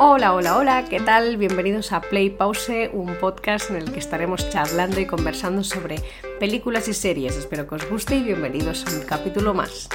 Hola, 0.00 0.32
hola, 0.32 0.56
hola, 0.56 0.84
¿qué 0.88 1.00
tal? 1.00 1.38
Bienvenidos 1.38 1.90
a 1.90 2.00
Play 2.00 2.30
Pause, 2.30 2.88
un 2.92 3.16
podcast 3.16 3.68
en 3.70 3.78
el 3.78 3.90
que 3.90 3.98
estaremos 3.98 4.48
charlando 4.48 5.00
y 5.00 5.06
conversando 5.06 5.64
sobre 5.64 5.96
películas 6.38 6.86
y 6.86 6.94
series. 6.94 7.36
Espero 7.36 7.66
que 7.66 7.74
os 7.74 7.90
guste 7.90 8.14
y 8.14 8.22
bienvenidos 8.22 8.86
a 8.86 8.96
un 8.96 9.04
capítulo 9.04 9.54
más. 9.54 9.88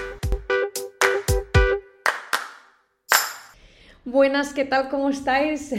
Buenas, 4.04 4.54
¿qué 4.54 4.66
tal? 4.66 4.90
¿Cómo 4.90 5.10
estáis? 5.10 5.74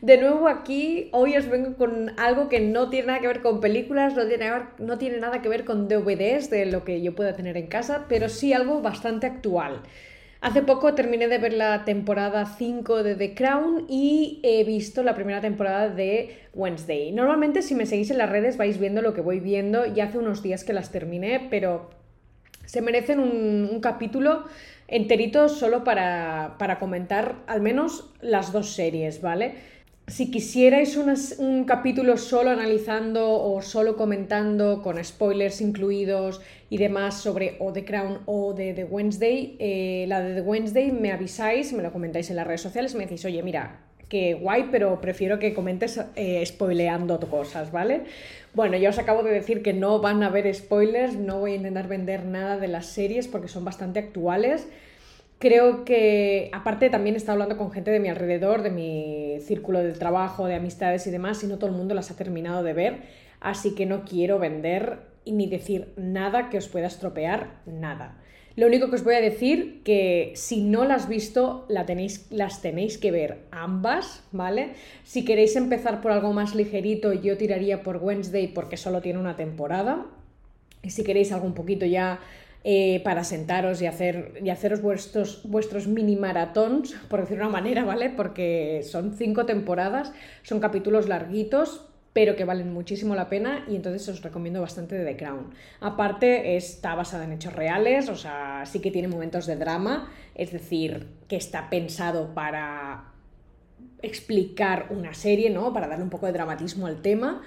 De 0.00 0.18
nuevo 0.18 0.48
aquí, 0.48 1.08
hoy 1.12 1.36
os 1.36 1.48
vengo 1.48 1.76
con 1.76 2.18
algo 2.18 2.48
que 2.48 2.58
no 2.58 2.90
tiene 2.90 3.06
nada 3.06 3.20
que 3.20 3.28
ver 3.28 3.42
con 3.42 3.60
películas, 3.60 4.16
no 4.16 4.26
tiene, 4.26 4.50
no 4.78 4.98
tiene 4.98 5.18
nada 5.18 5.40
que 5.40 5.48
ver 5.48 5.64
con 5.64 5.86
DVDs 5.86 6.50
de 6.50 6.66
lo 6.66 6.82
que 6.82 7.00
yo 7.00 7.14
pueda 7.14 7.36
tener 7.36 7.56
en 7.56 7.68
casa, 7.68 8.06
pero 8.08 8.28
sí 8.28 8.52
algo 8.52 8.82
bastante 8.82 9.28
actual. 9.28 9.82
Hace 10.40 10.62
poco 10.62 10.94
terminé 10.94 11.26
de 11.26 11.38
ver 11.38 11.52
la 11.52 11.84
temporada 11.84 12.46
5 12.46 13.02
de 13.02 13.16
The 13.16 13.34
Crown 13.34 13.86
y 13.88 14.38
he 14.44 14.62
visto 14.62 15.02
la 15.02 15.16
primera 15.16 15.40
temporada 15.40 15.88
de 15.88 16.38
Wednesday. 16.54 17.10
Normalmente 17.10 17.60
si 17.60 17.74
me 17.74 17.86
seguís 17.86 18.10
en 18.12 18.18
las 18.18 18.30
redes 18.30 18.56
vais 18.56 18.78
viendo 18.78 19.02
lo 19.02 19.14
que 19.14 19.20
voy 19.20 19.40
viendo. 19.40 19.84
Ya 19.86 20.04
hace 20.04 20.18
unos 20.18 20.40
días 20.42 20.62
que 20.62 20.72
las 20.72 20.92
terminé, 20.92 21.48
pero 21.50 21.90
se 22.66 22.82
merecen 22.82 23.18
un, 23.18 23.80
capítulo 23.80 24.44
enterito 24.86 25.48
solo 25.48 25.82
para, 25.82 26.54
para 26.58 26.78
comentar 26.78 27.36
al 27.48 27.60
menos 27.60 28.12
las 28.20 28.52
dos 28.52 28.74
series, 28.74 29.20
¿vale? 29.20 29.56
Si 30.08 30.30
quisierais 30.30 30.96
un 30.96 31.64
capítulo 31.64 32.16
solo 32.16 32.50
analizando 32.50 33.30
o 33.30 33.60
solo 33.60 33.96
comentando 33.96 34.82
con 34.82 35.02
spoilers 35.04 35.60
incluidos 35.60 36.40
y 36.70 36.78
demás 36.78 37.20
sobre 37.20 37.56
o 37.60 37.72
The 37.72 37.84
Crown 37.84 38.20
o 38.24 38.54
de 38.54 38.72
The 38.72 38.84
Wednesday, 38.84 39.56
eh, 39.58 40.06
la 40.08 40.22
de 40.22 40.34
The 40.34 40.40
Wednesday 40.40 40.92
me 40.92 41.12
avisáis, 41.12 41.72
me 41.72 41.82
lo 41.82 41.92
comentáis 41.92 42.30
en 42.30 42.36
las 42.36 42.46
redes 42.46 42.62
sociales, 42.62 42.94
me 42.94 43.04
decís, 43.04 43.24
oye, 43.26 43.42
mira, 43.42 43.80
qué 44.08 44.34
guay, 44.34 44.68
pero 44.70 44.98
prefiero 45.00 45.38
que 45.38 45.52
comentes 45.52 46.00
eh, 46.16 46.44
spoileando 46.46 47.20
cosas, 47.28 47.70
¿vale? 47.70 48.04
Bueno, 48.54 48.78
ya 48.78 48.88
os 48.88 48.98
acabo 48.98 49.22
de 49.22 49.32
decir 49.32 49.62
que 49.62 49.74
no 49.74 50.00
van 50.00 50.22
a 50.22 50.28
haber 50.28 50.52
spoilers, 50.54 51.16
no 51.16 51.40
voy 51.40 51.52
a 51.52 51.56
intentar 51.56 51.86
vender 51.86 52.24
nada 52.24 52.56
de 52.56 52.68
las 52.68 52.86
series 52.86 53.28
porque 53.28 53.48
son 53.48 53.64
bastante 53.64 53.98
actuales. 53.98 54.66
Creo 55.38 55.84
que, 55.84 56.50
aparte, 56.52 56.90
también 56.90 57.14
he 57.14 57.18
estado 57.18 57.34
hablando 57.34 57.56
con 57.56 57.70
gente 57.70 57.92
de 57.92 58.00
mi 58.00 58.08
alrededor, 58.08 58.62
de 58.62 58.70
mi 58.70 59.38
círculo 59.40 59.80
de 59.80 59.92
trabajo, 59.92 60.46
de 60.46 60.56
amistades 60.56 61.06
y 61.06 61.10
demás, 61.10 61.44
y 61.44 61.46
no 61.46 61.58
todo 61.58 61.70
el 61.70 61.76
mundo 61.76 61.94
las 61.94 62.10
ha 62.10 62.16
terminado 62.16 62.64
de 62.64 62.72
ver, 62.72 63.02
así 63.40 63.76
que 63.76 63.86
no 63.86 64.04
quiero 64.04 64.40
vender 64.40 64.98
ni 65.26 65.46
decir 65.46 65.92
nada 65.96 66.50
que 66.50 66.58
os 66.58 66.66
pueda 66.66 66.88
estropear, 66.88 67.60
nada. 67.66 68.18
Lo 68.56 68.66
único 68.66 68.88
que 68.90 68.96
os 68.96 69.04
voy 69.04 69.14
a 69.14 69.20
decir 69.20 69.82
que 69.84 70.32
si 70.34 70.64
no 70.64 70.84
las 70.84 71.02
has 71.02 71.08
visto, 71.08 71.64
la 71.68 71.86
tenéis, 71.86 72.26
las 72.32 72.60
tenéis 72.60 72.98
que 72.98 73.12
ver 73.12 73.38
ambas, 73.52 74.24
¿vale? 74.32 74.70
Si 75.04 75.24
queréis 75.24 75.54
empezar 75.54 76.00
por 76.00 76.10
algo 76.10 76.32
más 76.32 76.56
ligerito, 76.56 77.12
yo 77.12 77.36
tiraría 77.36 77.84
por 77.84 77.98
Wednesday 77.98 78.48
porque 78.48 78.76
solo 78.76 79.00
tiene 79.00 79.20
una 79.20 79.36
temporada. 79.36 80.06
Y 80.82 80.90
si 80.90 81.04
queréis 81.04 81.30
algo 81.30 81.46
un 81.46 81.54
poquito 81.54 81.86
ya 81.86 82.18
eh, 82.64 83.00
para 83.04 83.24
sentaros 83.24 83.80
y, 83.80 83.86
hacer, 83.86 84.40
y 84.42 84.50
haceros 84.50 84.82
vuestros, 84.82 85.42
vuestros 85.44 85.86
mini 85.86 86.16
maratons, 86.16 86.94
por 87.08 87.20
decir 87.20 87.38
una 87.38 87.48
manera, 87.48 87.84
¿vale? 87.84 88.10
Porque 88.10 88.82
son 88.84 89.14
cinco 89.16 89.46
temporadas, 89.46 90.12
son 90.42 90.60
capítulos 90.60 91.08
larguitos, 91.08 91.88
pero 92.12 92.34
que 92.34 92.44
valen 92.44 92.72
muchísimo 92.72 93.14
la 93.14 93.28
pena 93.28 93.64
y 93.68 93.76
entonces 93.76 94.08
os 94.08 94.22
recomiendo 94.22 94.60
bastante 94.60 94.96
de 94.96 95.04
The 95.04 95.16
Crown. 95.16 95.54
Aparte, 95.80 96.56
está 96.56 96.94
basada 96.94 97.24
en 97.24 97.32
hechos 97.32 97.52
reales, 97.52 98.08
o 98.08 98.16
sea, 98.16 98.64
sí 98.66 98.80
que 98.80 98.90
tiene 98.90 99.06
momentos 99.06 99.46
de 99.46 99.56
drama, 99.56 100.10
es 100.34 100.50
decir, 100.50 101.06
que 101.28 101.36
está 101.36 101.70
pensado 101.70 102.34
para 102.34 103.12
explicar 104.02 104.86
una 104.90 105.14
serie, 105.14 105.50
¿no? 105.50 105.72
Para 105.72 105.86
darle 105.86 106.04
un 106.04 106.10
poco 106.10 106.26
de 106.26 106.32
dramatismo 106.32 106.86
al 106.86 107.02
tema 107.02 107.42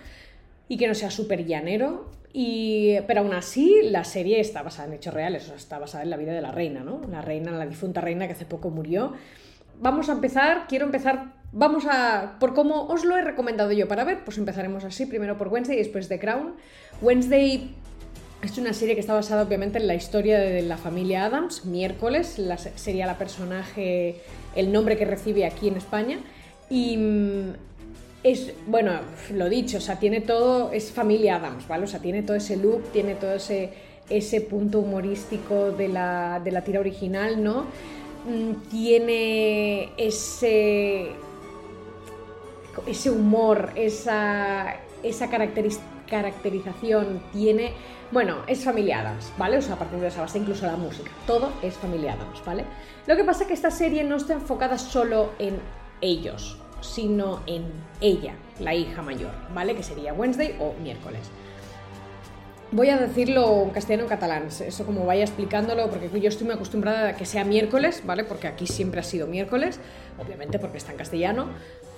y 0.67 0.77
que 0.77 0.87
no 0.87 0.95
sea 0.95 1.11
súper 1.11 1.45
llanero. 1.45 2.09
Y, 2.33 2.97
pero 3.07 3.21
aún 3.21 3.33
así, 3.33 3.81
la 3.83 4.03
serie 4.03 4.39
está 4.39 4.61
basada 4.61 4.87
en 4.87 4.93
hechos 4.93 5.13
reales, 5.13 5.43
o 5.43 5.47
sea, 5.47 5.55
está 5.55 5.79
basada 5.79 6.03
en 6.03 6.09
la 6.09 6.17
vida 6.17 6.31
de 6.33 6.41
la 6.41 6.51
reina, 6.51 6.81
¿no? 6.81 7.01
La 7.09 7.21
reina, 7.21 7.51
la 7.51 7.65
difunta 7.65 7.99
reina 7.99 8.27
que 8.27 8.33
hace 8.33 8.45
poco 8.45 8.69
murió. 8.69 9.13
Vamos 9.81 10.09
a 10.09 10.13
empezar, 10.13 10.65
quiero 10.69 10.85
empezar, 10.85 11.33
vamos 11.51 11.85
a, 11.89 12.37
por 12.39 12.53
cómo 12.53 12.87
os 12.87 13.03
lo 13.03 13.17
he 13.17 13.21
recomendado 13.21 13.71
yo 13.71 13.87
para 13.87 14.03
ver, 14.03 14.23
pues 14.23 14.37
empezaremos 14.37 14.85
así, 14.85 15.05
primero 15.05 15.37
por 15.37 15.49
Wednesday 15.49 15.75
y 15.75 15.79
después 15.79 16.07
The 16.07 16.19
Crown. 16.19 16.53
Wednesday 17.01 17.75
es 18.43 18.57
una 18.57 18.73
serie 18.73 18.95
que 18.95 19.01
está 19.01 19.13
basada 19.13 19.43
obviamente 19.43 19.77
en 19.77 19.87
la 19.87 19.95
historia 19.95 20.39
de 20.39 20.61
la 20.61 20.77
familia 20.77 21.25
Adams, 21.25 21.65
miércoles, 21.65 22.41
sería 22.75 23.05
la 23.05 23.17
personaje, 23.17 24.21
el 24.55 24.71
nombre 24.71 24.97
que 24.97 25.05
recibe 25.05 25.45
aquí 25.45 25.67
en 25.67 25.77
España. 25.77 26.19
Y 26.69 26.97
mm, 26.97 27.53
es, 28.23 28.53
bueno, 28.67 28.99
lo 29.33 29.49
dicho, 29.49 29.77
o 29.77 29.81
sea, 29.81 29.99
tiene 29.99 30.21
todo, 30.21 30.71
es 30.71 30.91
familia 30.91 31.37
Adams, 31.37 31.67
¿vale? 31.67 31.85
O 31.85 31.87
sea, 31.87 31.99
tiene 31.99 32.21
todo 32.21 32.37
ese 32.37 32.55
look, 32.55 32.83
tiene 32.91 33.15
todo 33.15 33.33
ese, 33.33 33.71
ese 34.09 34.41
punto 34.41 34.79
humorístico 34.79 35.71
de 35.71 35.87
la, 35.87 36.39
de 36.43 36.51
la 36.51 36.63
tira 36.63 36.79
original, 36.79 37.43
¿no? 37.43 37.65
Mm, 38.25 38.69
tiene 38.69 39.89
ese, 39.97 41.13
ese 42.85 43.09
humor, 43.09 43.71
esa, 43.75 44.75
esa 45.01 45.29
caracterización, 45.29 47.23
tiene, 47.33 47.71
bueno, 48.11 48.37
es 48.45 48.63
familia 48.63 48.99
Adams, 48.99 49.33
¿vale? 49.35 49.57
O 49.57 49.61
sea, 49.63 49.73
a 49.73 49.79
partir 49.79 49.99
de 49.99 50.09
esa 50.09 50.21
base, 50.21 50.37
incluso 50.37 50.67
la 50.67 50.77
música, 50.77 51.09
todo 51.25 51.51
es 51.63 51.73
familia 51.75 52.13
Adams, 52.13 52.45
¿vale? 52.45 52.65
Lo 53.07 53.15
que 53.15 53.23
pasa 53.23 53.43
es 53.43 53.47
que 53.47 53.55
esta 53.55 53.71
serie 53.71 54.03
no 54.03 54.17
está 54.17 54.33
enfocada 54.33 54.77
solo 54.77 55.31
en 55.39 55.57
ellos, 56.01 56.60
sino 56.81 57.41
en 57.47 57.65
ella, 58.01 58.35
la 58.59 58.75
hija 58.75 59.01
mayor, 59.01 59.31
¿vale? 59.53 59.75
Que 59.75 59.83
sería 59.83 60.13
Wednesday 60.13 60.55
o 60.59 60.73
miércoles. 60.81 61.21
Voy 62.73 62.89
a 62.89 62.97
decirlo 62.97 63.63
en 63.63 63.71
castellano 63.71 64.03
en 64.03 64.09
catalán, 64.09 64.47
eso 64.47 64.85
como 64.85 65.05
vaya 65.05 65.23
explicándolo, 65.23 65.89
porque 65.89 66.09
yo 66.21 66.29
estoy 66.29 66.45
muy 66.45 66.55
acostumbrada 66.55 67.09
a 67.09 67.15
que 67.17 67.25
sea 67.25 67.43
miércoles, 67.43 68.01
¿vale? 68.05 68.23
Porque 68.23 68.47
aquí 68.47 68.65
siempre 68.65 69.01
ha 69.01 69.03
sido 69.03 69.27
miércoles, 69.27 69.79
obviamente 70.17 70.57
porque 70.57 70.77
está 70.77 70.93
en 70.93 70.97
castellano, 70.97 71.47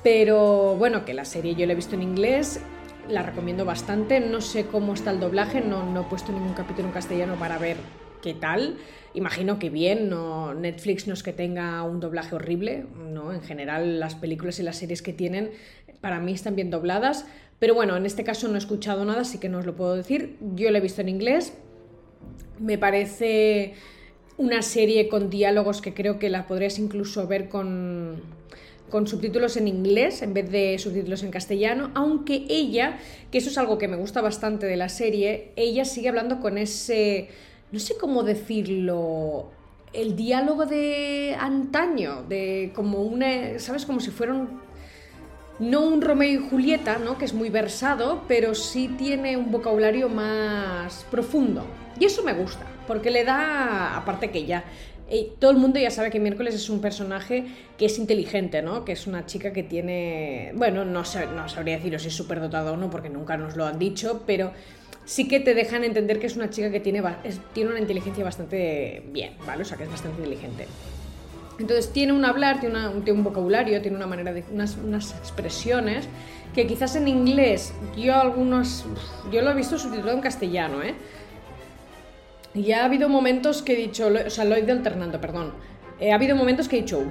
pero 0.01 0.75
bueno, 0.75 1.05
que 1.05 1.13
la 1.13 1.25
serie 1.25 1.53
yo 1.53 1.67
la 1.67 1.73
he 1.73 1.75
visto 1.75 1.93
en 1.93 2.01
inglés, 2.01 2.59
la 3.07 3.21
recomiendo 3.21 3.65
bastante, 3.65 4.19
no 4.19 4.41
sé 4.41 4.65
cómo 4.65 4.95
está 4.95 5.11
el 5.11 5.19
doblaje, 5.19 5.61
no, 5.61 5.85
no 5.85 6.01
he 6.01 6.03
puesto 6.05 6.31
ningún 6.31 6.53
capítulo 6.53 6.87
en 6.87 6.93
castellano 6.93 7.35
para 7.35 7.59
ver 7.59 7.77
qué 8.23 8.33
tal. 8.33 8.77
Imagino 9.15 9.59
que 9.59 9.69
bien, 9.69 10.09
no, 10.09 10.53
Netflix 10.53 11.07
no 11.07 11.13
es 11.13 11.21
que 11.21 11.33
tenga 11.33 11.83
un 11.83 11.99
doblaje 11.99 12.35
horrible, 12.35 12.85
¿no? 13.11 13.31
En 13.31 13.41
general 13.41 13.99
las 13.99 14.15
películas 14.15 14.59
y 14.59 14.63
las 14.63 14.77
series 14.77 15.01
que 15.01 15.13
tienen 15.13 15.51
para 16.01 16.19
mí 16.19 16.33
están 16.33 16.55
bien 16.55 16.69
dobladas, 16.71 17.25
pero 17.59 17.75
bueno, 17.75 17.95
en 17.95 18.05
este 18.05 18.23
caso 18.23 18.47
no 18.47 18.55
he 18.55 18.57
escuchado 18.57 19.05
nada, 19.05 19.21
así 19.21 19.37
que 19.37 19.49
no 19.49 19.59
os 19.59 19.65
lo 19.65 19.75
puedo 19.75 19.95
decir. 19.95 20.35
Yo 20.55 20.69
lo 20.71 20.77
he 20.77 20.81
visto 20.81 21.01
en 21.01 21.09
inglés, 21.09 21.53
me 22.59 22.77
parece 22.77 23.75
una 24.37 24.61
serie 24.61 25.07
con 25.07 25.29
diálogos 25.29 25.81
que 25.81 25.93
creo 25.93 26.17
que 26.19 26.29
la 26.29 26.47
podrías 26.47 26.79
incluso 26.79 27.27
ver 27.27 27.49
con, 27.49 28.21
con 28.89 29.07
subtítulos 29.07 29.57
en 29.57 29.67
inglés 29.67 30.21
en 30.23 30.33
vez 30.33 30.51
de 30.51 30.77
subtítulos 30.79 31.23
en 31.23 31.31
castellano, 31.31 31.91
aunque 31.93 32.45
ella, 32.49 32.97
que 33.31 33.37
eso 33.37 33.49
es 33.49 33.57
algo 33.57 33.77
que 33.77 33.87
me 33.87 33.95
gusta 33.95 34.21
bastante 34.21 34.65
de 34.65 34.75
la 34.75 34.89
serie, 34.89 35.51
ella 35.55 35.85
sigue 35.85 36.09
hablando 36.09 36.39
con 36.39 36.57
ese 36.57 37.29
no 37.73 37.79
sé 37.79 37.97
cómo 37.97 38.21
decirlo, 38.21 39.49
el 39.93 40.15
diálogo 40.15 40.67
de 40.67 41.35
antaño, 41.39 42.23
de 42.29 42.71
como 42.75 43.01
una, 43.01 43.57
¿sabes? 43.57 43.87
Como 43.87 43.99
si 43.99 44.11
fueran, 44.11 44.61
no 45.57 45.81
un 45.81 46.03
Romeo 46.03 46.39
y 46.39 46.49
Julieta, 46.49 46.99
¿no? 46.99 47.17
Que 47.17 47.25
es 47.25 47.33
muy 47.33 47.49
versado, 47.49 48.25
pero 48.27 48.53
sí 48.53 48.89
tiene 48.95 49.37
un 49.37 49.51
vocabulario 49.51 50.07
más 50.07 51.03
profundo. 51.09 51.65
Y 51.99 52.05
eso 52.05 52.21
me 52.21 52.33
gusta, 52.33 52.67
porque 52.85 53.09
le 53.09 53.23
da, 53.23 53.97
aparte 53.97 54.29
que 54.29 54.45
ya, 54.45 54.65
eh, 55.09 55.33
todo 55.39 55.49
el 55.49 55.57
mundo 55.57 55.79
ya 55.79 55.89
sabe 55.89 56.11
que 56.11 56.19
Miércoles 56.19 56.53
es 56.53 56.69
un 56.69 56.79
personaje 56.79 57.45
que 57.79 57.85
es 57.85 57.97
inteligente, 57.97 58.61
¿no? 58.61 58.85
Que 58.85 58.91
es 58.91 59.07
una 59.07 59.25
chica 59.25 59.51
que 59.51 59.63
tiene, 59.63 60.51
bueno, 60.53 60.85
no, 60.85 61.01
no 61.01 61.49
sabría 61.49 61.77
deciros 61.77 62.03
si 62.03 62.09
es 62.09 62.13
súper 62.13 62.39
dotado 62.39 62.73
o 62.73 62.77
no, 62.77 62.91
porque 62.91 63.09
nunca 63.09 63.35
nos 63.35 63.55
lo 63.55 63.65
han 63.65 63.79
dicho, 63.79 64.21
pero 64.27 64.51
sí 65.05 65.27
que 65.27 65.39
te 65.39 65.53
dejan 65.53 65.83
entender 65.83 66.19
que 66.19 66.27
es 66.27 66.35
una 66.35 66.49
chica 66.49 66.71
que 66.71 66.79
tiene, 66.79 67.03
tiene 67.53 67.71
una 67.71 67.79
inteligencia 67.79 68.23
bastante 68.23 69.03
bien, 69.07 69.33
¿vale? 69.45 69.63
O 69.63 69.65
sea, 69.65 69.77
que 69.77 69.83
es 69.83 69.89
bastante 69.89 70.17
inteligente. 70.21 70.67
Entonces 71.59 71.91
tiene 71.93 72.13
un 72.13 72.25
hablar, 72.25 72.59
tiene, 72.59 72.87
un 72.87 73.23
vocabulario, 73.23 73.81
tiene 73.81 73.97
una 73.97 74.07
manera 74.07 74.33
de 74.33 74.43
unas, 74.51 74.75
unas, 74.77 75.11
expresiones 75.19 76.07
que 76.55 76.65
quizás 76.67 76.95
en 76.95 77.07
inglés 77.07 77.73
yo 77.97 78.15
algunos 78.15 78.85
yo 79.31 79.41
lo 79.41 79.51
he 79.51 79.53
visto 79.53 79.77
subtitulado 79.77 80.17
en 80.17 80.21
castellano, 80.21 80.81
¿eh? 80.81 80.95
Y 82.55 82.71
ha 82.71 82.85
habido 82.85 83.09
momentos 83.09 83.63
que 83.63 83.73
he 83.73 83.75
dicho, 83.75 84.07
o 84.07 84.29
sea, 84.29 84.45
lo 84.45 84.55
he 84.55 84.59
ido 84.59 84.73
alternando, 84.73 85.19
perdón. 85.19 85.53
Eh, 85.99 86.11
ha 86.11 86.15
habido 86.15 86.35
momentos 86.35 86.67
que 86.67 86.77
he 86.77 86.81
dicho, 86.81 87.03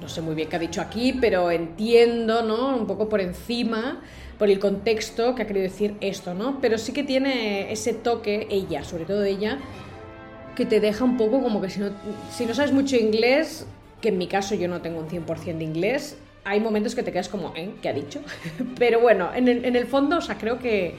no 0.00 0.08
sé 0.08 0.22
muy 0.22 0.34
bien 0.34 0.48
qué 0.48 0.56
ha 0.56 0.58
dicho 0.58 0.80
aquí, 0.80 1.14
pero 1.20 1.50
entiendo, 1.50 2.42
¿no? 2.42 2.74
Un 2.76 2.86
poco 2.86 3.08
por 3.08 3.20
encima 3.20 4.00
por 4.38 4.48
el 4.48 4.58
contexto 4.58 5.34
que 5.34 5.42
ha 5.42 5.46
querido 5.46 5.64
decir 5.64 5.94
esto, 6.00 6.34
¿no? 6.34 6.60
Pero 6.60 6.78
sí 6.78 6.92
que 6.92 7.02
tiene 7.02 7.72
ese 7.72 7.92
toque, 7.92 8.46
ella, 8.50 8.84
sobre 8.84 9.04
todo 9.04 9.24
ella, 9.24 9.58
que 10.54 10.64
te 10.64 10.80
deja 10.80 11.04
un 11.04 11.16
poco 11.16 11.42
como 11.42 11.60
que 11.60 11.70
si 11.70 11.80
no, 11.80 11.90
si 12.32 12.46
no 12.46 12.54
sabes 12.54 12.72
mucho 12.72 12.96
inglés, 12.96 13.66
que 14.00 14.10
en 14.10 14.18
mi 14.18 14.28
caso 14.28 14.54
yo 14.54 14.68
no 14.68 14.80
tengo 14.80 15.00
un 15.00 15.08
100% 15.08 15.58
de 15.58 15.64
inglés, 15.64 16.16
hay 16.44 16.60
momentos 16.60 16.94
que 16.94 17.02
te 17.02 17.12
quedas 17.12 17.28
como, 17.28 17.52
¿eh? 17.56 17.74
¿Qué 17.82 17.88
ha 17.88 17.92
dicho? 17.92 18.20
Pero 18.78 19.00
bueno, 19.00 19.30
en 19.34 19.48
el, 19.48 19.64
en 19.64 19.76
el 19.76 19.86
fondo, 19.86 20.18
o 20.18 20.20
sea, 20.20 20.38
creo 20.38 20.58
que, 20.58 20.94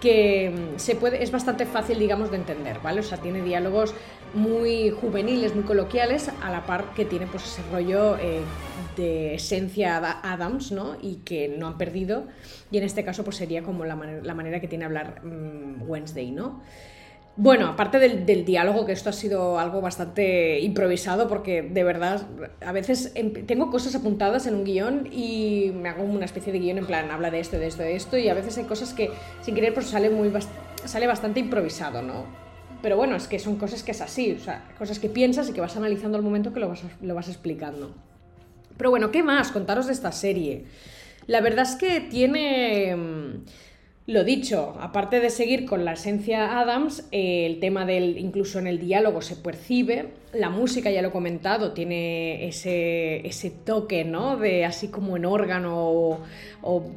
que 0.00 0.50
mm, 0.50 0.78
se 0.78 0.96
puede, 0.96 1.22
es 1.22 1.30
bastante 1.30 1.66
fácil, 1.66 1.98
digamos, 1.98 2.30
de 2.30 2.36
entender, 2.36 2.80
¿vale? 2.82 3.00
O 3.00 3.02
sea, 3.02 3.18
tiene 3.18 3.42
diálogos 3.42 3.94
muy 4.34 4.90
juveniles, 4.90 5.54
muy 5.54 5.64
coloquiales, 5.64 6.30
a 6.42 6.50
la 6.50 6.66
par 6.66 6.92
que 6.94 7.04
tiene 7.04 7.26
pues 7.26 7.44
ese 7.44 7.62
rollo 7.70 8.16
eh, 8.18 8.42
de 8.96 9.34
esencia 9.34 10.20
Adams, 10.22 10.72
¿no? 10.72 10.96
Y 11.00 11.16
que 11.16 11.48
no 11.48 11.66
han 11.66 11.78
perdido. 11.78 12.26
Y 12.70 12.78
en 12.78 12.84
este 12.84 13.04
caso, 13.04 13.24
pues 13.24 13.36
sería 13.36 13.62
como 13.62 13.84
la, 13.84 13.96
la 13.96 14.34
manera 14.34 14.60
que 14.60 14.68
tiene 14.68 14.84
hablar 14.84 15.24
mm, 15.24 15.88
Wednesday, 15.88 16.30
¿no? 16.30 16.60
Bueno, 17.38 17.66
aparte 17.66 17.98
del, 17.98 18.46
diálogo, 18.46 18.86
que 18.86 18.92
esto 18.92 19.10
ha 19.10 19.12
sido 19.12 19.58
algo 19.58 19.82
bastante 19.82 20.58
improvisado, 20.60 21.28
porque 21.28 21.60
de 21.60 21.84
verdad, 21.84 22.26
a 22.64 22.72
veces 22.72 23.12
em, 23.14 23.30
tengo 23.44 23.70
cosas 23.70 23.94
apuntadas 23.94 24.46
en 24.46 24.54
un 24.54 24.64
guion 24.64 25.08
y 25.12 25.70
me 25.74 25.90
hago 25.90 26.02
una 26.02 26.24
especie 26.24 26.50
de 26.50 26.60
guion 26.60 26.78
en 26.78 26.86
plan, 26.86 27.10
habla 27.10 27.30
de 27.30 27.40
esto, 27.40 27.58
de 27.58 27.66
esto, 27.66 27.82
de 27.82 27.94
esto, 27.94 28.16
y 28.16 28.30
a 28.30 28.34
veces 28.34 28.56
hay 28.56 28.64
cosas 28.64 28.94
que 28.94 29.10
sin 29.42 29.54
querer 29.54 29.74
pues 29.74 29.86
sale, 29.88 30.08
muy, 30.08 30.32
sale 30.86 31.06
bastante 31.06 31.40
improvisado, 31.40 32.00
¿no? 32.00 32.24
Pero 32.80 32.96
bueno, 32.96 33.16
es 33.16 33.28
que 33.28 33.38
son 33.38 33.56
cosas 33.56 33.82
que 33.82 33.90
es 33.90 34.00
así, 34.00 34.32
o 34.32 34.38
sea, 34.38 34.66
cosas 34.78 34.98
que 34.98 35.10
piensas 35.10 35.50
y 35.50 35.52
que 35.52 35.60
vas 35.60 35.76
analizando 35.76 36.16
al 36.16 36.24
momento 36.24 36.54
que 36.54 36.60
lo 36.60 36.68
vas, 36.68 36.82
lo 37.02 37.14
vas 37.14 37.28
explicando. 37.28 37.94
Pero 38.78 38.88
bueno, 38.88 39.10
¿qué 39.10 39.22
más? 39.22 39.52
Contaros 39.52 39.86
de 39.86 39.92
esta 39.92 40.12
serie. 40.12 40.64
La 41.26 41.40
verdad 41.42 41.66
es 41.68 41.76
que 41.76 42.00
tiene 42.00 42.94
mm, 42.96 43.44
lo 44.06 44.22
dicho, 44.22 44.76
aparte 44.80 45.18
de 45.18 45.30
seguir 45.30 45.66
con 45.66 45.84
la 45.84 45.94
esencia 45.94 46.60
Adams, 46.60 47.08
eh, 47.10 47.44
el 47.46 47.58
tema 47.58 47.84
del, 47.84 48.18
incluso 48.18 48.60
en 48.60 48.68
el 48.68 48.78
diálogo 48.78 49.20
se 49.20 49.34
percibe, 49.34 50.10
la 50.32 50.48
música 50.48 50.90
ya 50.90 51.02
lo 51.02 51.08
he 51.08 51.12
comentado, 51.12 51.72
tiene 51.72 52.46
ese, 52.46 53.26
ese 53.26 53.50
toque, 53.50 54.04
¿no? 54.04 54.36
De 54.36 54.64
así 54.64 54.88
como 54.88 55.16
en 55.16 55.24
órgano 55.24 55.74
o... 56.62 56.90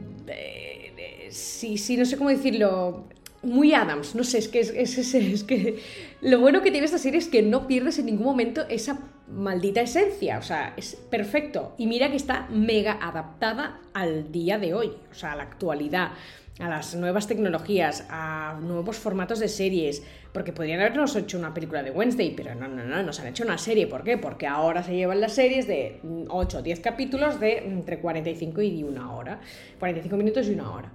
sí, 1.32 1.78
sí, 1.80 1.98
no 1.98 2.06
sé 2.06 2.16
cómo 2.16 2.30
decirlo, 2.30 3.06
muy 3.42 3.74
Adams, 3.74 4.16
no 4.16 4.24
sé, 4.24 4.38
es 4.38 4.48
que, 4.48 4.60
es, 4.60 4.70
es, 4.70 5.14
es, 5.16 5.44
que 5.44 5.80
lo 6.22 6.40
bueno 6.40 6.62
que 6.62 6.72
tiene 6.72 6.86
esta 6.86 6.98
serie 6.98 7.20
es 7.20 7.28
que 7.28 7.42
no 7.42 7.68
pierdes 7.68 7.98
en 7.98 8.08
ningún 8.08 8.26
momento 8.26 8.66
esa 8.70 9.00
maldita 9.28 9.82
esencia, 9.82 10.38
o 10.40 10.42
sea, 10.42 10.74
es 10.76 10.96
perfecto. 10.96 11.74
Y 11.78 11.88
mira 11.88 12.10
que 12.10 12.18
está 12.18 12.48
mega 12.50 12.98
adaptada 13.02 13.80
al 13.94 14.32
día 14.32 14.58
de 14.58 14.74
hoy, 14.74 14.92
o 15.10 15.14
sea, 15.14 15.34
a 15.34 15.36
la 15.36 15.44
actualidad 15.44 16.12
a 16.60 16.68
las 16.68 16.94
nuevas 16.96 17.28
tecnologías, 17.28 18.06
a 18.10 18.60
nuevos 18.62 18.98
formatos 18.98 19.40
de 19.40 19.48
series, 19.48 20.04
porque 20.34 20.52
podrían 20.52 20.82
habernos 20.82 21.16
hecho 21.16 21.38
una 21.38 21.54
película 21.54 21.82
de 21.82 21.92
Wednesday, 21.92 22.34
pero 22.36 22.54
no, 22.54 22.68
no, 22.68 22.84
no, 22.84 23.02
nos 23.02 23.20
han 23.20 23.28
hecho 23.28 23.44
una 23.44 23.58
serie. 23.58 23.88
¿Por 23.88 24.04
qué? 24.04 24.18
Porque 24.18 24.46
ahora 24.46 24.84
se 24.84 24.94
llevan 24.94 25.22
las 25.22 25.34
series 25.34 25.68
de 25.68 26.00
8 26.28 26.58
o 26.58 26.62
10 26.62 26.80
capítulos 26.82 27.40
de 27.40 27.60
entre 27.60 28.00
45 28.00 28.62
y 28.62 28.84
una 28.84 29.14
hora. 29.14 29.40
45 29.80 30.18
minutos 30.18 30.48
y 30.48 30.52
una 30.52 30.72
hora. 30.72 30.92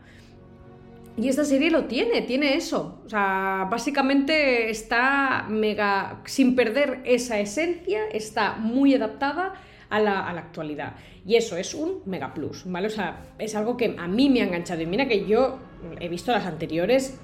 Y 1.17 1.29
esta 1.29 1.45
serie 1.45 1.71
lo 1.71 1.85
tiene, 1.85 2.23
tiene 2.23 2.57
eso. 2.57 3.01
O 3.07 3.09
sea, 3.09 3.67
básicamente 3.71 4.69
está 4.71 5.47
mega, 5.49 6.21
sin 6.27 6.57
perder 6.57 7.01
esa 7.05 7.39
esencia, 7.39 8.01
está 8.13 8.57
muy 8.57 8.95
adaptada 8.95 9.55
a 9.97 10.01
la, 10.01 10.29
actualidad. 10.31 10.95
Y 11.27 11.37
eso 11.37 11.57
es 11.57 11.75
un 11.75 12.03
mega 12.07 12.35
plus, 12.35 12.65
¿vale? 12.67 12.89
O 12.89 12.91
sea, 12.91 13.23
es 13.39 13.55
algo 13.55 13.77
que 13.77 13.95
a 13.99 14.09
mí 14.09 14.29
me 14.29 14.41
ha 14.41 14.45
enganchado. 14.45 14.83
Y 14.83 14.87
mira 14.87 15.07
que 15.07 15.27
yo 15.27 15.59
he 16.01 16.09
visto 16.09 16.33
las 16.33 16.47
anteriores 16.47 17.19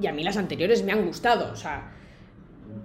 y 0.00 0.06
a 0.06 0.12
mí 0.12 0.22
las 0.22 0.36
anteriores 0.36 0.82
me 0.82 0.92
han 0.92 1.06
gustado, 1.06 1.52
o 1.52 1.56
sea... 1.56 1.92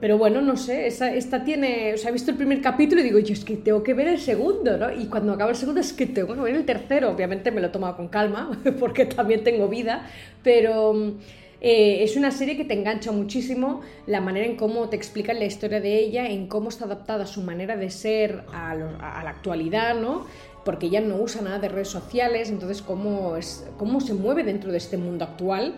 Pero 0.01 0.17
bueno, 0.17 0.41
no 0.41 0.57
sé, 0.57 0.85
esta, 0.85 1.43
tiene. 1.45 1.93
O 1.93 1.97
sea, 1.97 2.09
he 2.09 2.13
visto 2.13 2.29
el 2.29 2.35
primer 2.35 2.61
capítulo 2.61 2.99
y 2.99 3.05
digo, 3.05 3.19
yo 3.19 3.33
es 3.33 3.45
que 3.45 3.55
tengo 3.55 3.83
que 3.83 3.93
ver 3.93 4.09
el 4.09 4.19
segundo, 4.19 4.77
¿no? 4.77 4.91
Y 4.91 5.05
cuando 5.05 5.31
acaba 5.31 5.51
el 5.51 5.55
segundo 5.55 5.79
es 5.79 5.93
que 5.93 6.05
tengo 6.05 6.35
que 6.35 6.41
ver 6.41 6.55
el 6.55 6.65
tercero. 6.65 7.09
Obviamente 7.09 7.51
me 7.51 7.61
lo 7.61 7.67
he 7.67 7.69
tomado 7.69 7.95
con 7.95 8.09
calma, 8.09 8.51
porque 8.79 9.05
también 9.05 9.45
tengo 9.45 9.69
vida, 9.69 10.05
pero 10.43 11.15
eh, 11.59 12.03
es 12.03 12.15
una 12.15 12.29
serie 12.31 12.55
que 12.55 12.65
te 12.65 12.75
engancha 12.75 13.11
muchísimo, 13.11 13.81
la 14.05 14.21
manera 14.21 14.45
en 14.45 14.55
cómo 14.55 14.89
te 14.89 14.95
explican 14.95 15.39
la 15.39 15.45
historia 15.45 15.81
de 15.81 15.97
ella, 15.97 16.27
en 16.29 16.47
cómo 16.47 16.69
está 16.69 16.85
adaptada 16.85 17.25
su 17.25 17.41
manera 17.41 17.75
de 17.75 17.89
ser 17.89 18.43
a, 18.53 18.75
la 18.75 19.29
actualidad, 19.29 19.95
¿no? 19.95 20.25
Porque 20.63 20.87
ella 20.87 21.01
no 21.01 21.15
usa 21.15 21.41
nada 21.41 21.59
de 21.59 21.69
redes 21.69 21.87
sociales, 21.87 22.49
entonces 22.49 22.81
cómo, 22.81 23.37
es, 23.37 23.65
cómo 23.77 24.01
se 24.01 24.13
mueve 24.13 24.43
dentro 24.43 24.71
de 24.71 24.77
este 24.77 24.97
mundo 24.97 25.25
actual. 25.25 25.75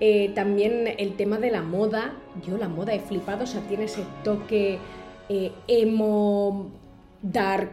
Eh, 0.00 0.30
también 0.34 0.94
el 0.96 1.16
tema 1.16 1.38
de 1.38 1.50
la 1.50 1.60
moda, 1.60 2.14
yo 2.46 2.56
la 2.56 2.68
moda 2.68 2.94
he 2.94 3.00
flipado, 3.00 3.44
o 3.44 3.46
sea, 3.46 3.60
tiene 3.62 3.84
ese 3.84 4.04
toque 4.24 4.78
eh, 5.28 5.52
emo, 5.66 6.70
dark, 7.20 7.72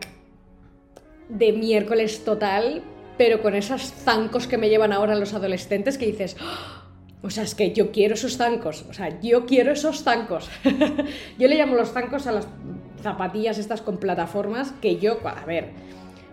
de 1.29 1.53
miércoles 1.53 2.23
total, 2.25 2.83
pero 3.17 3.41
con 3.41 3.55
esos 3.55 3.93
zancos 3.93 4.47
que 4.47 4.57
me 4.57 4.69
llevan 4.69 4.91
ahora 4.91 5.15
los 5.15 5.33
adolescentes 5.33 5.97
que 5.97 6.07
dices, 6.07 6.35
¡Ah! 6.41 6.74
O 7.25 7.31
sea, 7.31 7.43
es 7.43 7.55
que 7.55 7.73
yo 7.73 7.91
quiero 7.91 8.13
esos 8.13 8.37
zancos. 8.37 8.85
O 8.87 8.93
sea, 8.93 9.19
yo 9.19 9.47
quiero 9.47 9.71
esos 9.71 10.03
zancos. 10.03 10.47
yo 11.39 11.47
le 11.47 11.55
llamo 11.55 11.75
los 11.75 11.91
zancos 11.91 12.27
a 12.27 12.31
las 12.31 12.47
zapatillas 13.01 13.57
estas 13.57 13.81
con 13.81 13.97
plataformas 13.97 14.73
que 14.79 14.97
yo, 14.97 15.17
a 15.25 15.43
ver, 15.43 15.71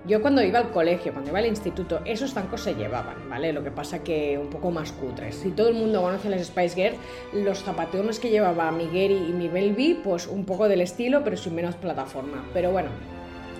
yo 0.06 0.20
cuando 0.20 0.42
iba 0.42 0.58
al 0.58 0.70
colegio, 0.70 1.12
cuando 1.12 1.30
iba 1.30 1.38
al 1.38 1.46
instituto, 1.46 2.02
esos 2.04 2.34
zancos 2.34 2.60
se 2.60 2.74
llevaban, 2.74 3.16
¿vale? 3.30 3.54
Lo 3.54 3.64
que 3.64 3.70
pasa 3.70 4.04
que 4.04 4.36
un 4.36 4.50
poco 4.50 4.70
más 4.70 4.92
cutres. 4.92 5.36
Si 5.36 5.50
todo 5.50 5.68
el 5.68 5.74
mundo 5.74 6.02
conoce 6.02 6.28
las 6.28 6.44
Spice 6.44 6.74
Girls, 6.74 6.98
los 7.32 7.62
zapatones 7.62 8.18
que 8.18 8.28
llevaba 8.28 8.70
Miguel 8.70 9.12
y 9.12 9.32
mi 9.32 9.48
Belby, 9.48 10.00
pues 10.04 10.26
un 10.26 10.44
poco 10.44 10.68
del 10.68 10.82
estilo, 10.82 11.24
pero 11.24 11.38
sin 11.38 11.54
menos 11.54 11.74
plataforma. 11.76 12.44
Pero 12.52 12.70
bueno, 12.70 12.90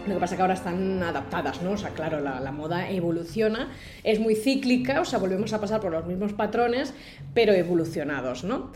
lo 0.06 0.14
que 0.14 0.20
pasa 0.20 0.34
es 0.34 0.37
que 0.37 0.43
ahora 0.43 0.54
están 0.54 1.02
adaptadas, 1.02 1.62
¿no? 1.62 1.72
O 1.72 1.76
sea, 1.76 1.90
claro, 1.90 2.20
la, 2.20 2.52
moda 2.52 2.90
evoluciona, 2.90 3.69
es 4.04 4.19
muy 4.19 4.34
cíclica, 4.34 5.00
o 5.00 5.04
sea, 5.04 5.19
volvemos 5.19 5.52
a 5.52 5.60
pasar 5.60 5.81
por 5.81 5.93
los 5.93 6.06
mismos 6.06 6.32
patrones, 6.32 6.93
pero 7.34 7.52
evolucionados, 7.52 8.44
¿no? 8.44 8.70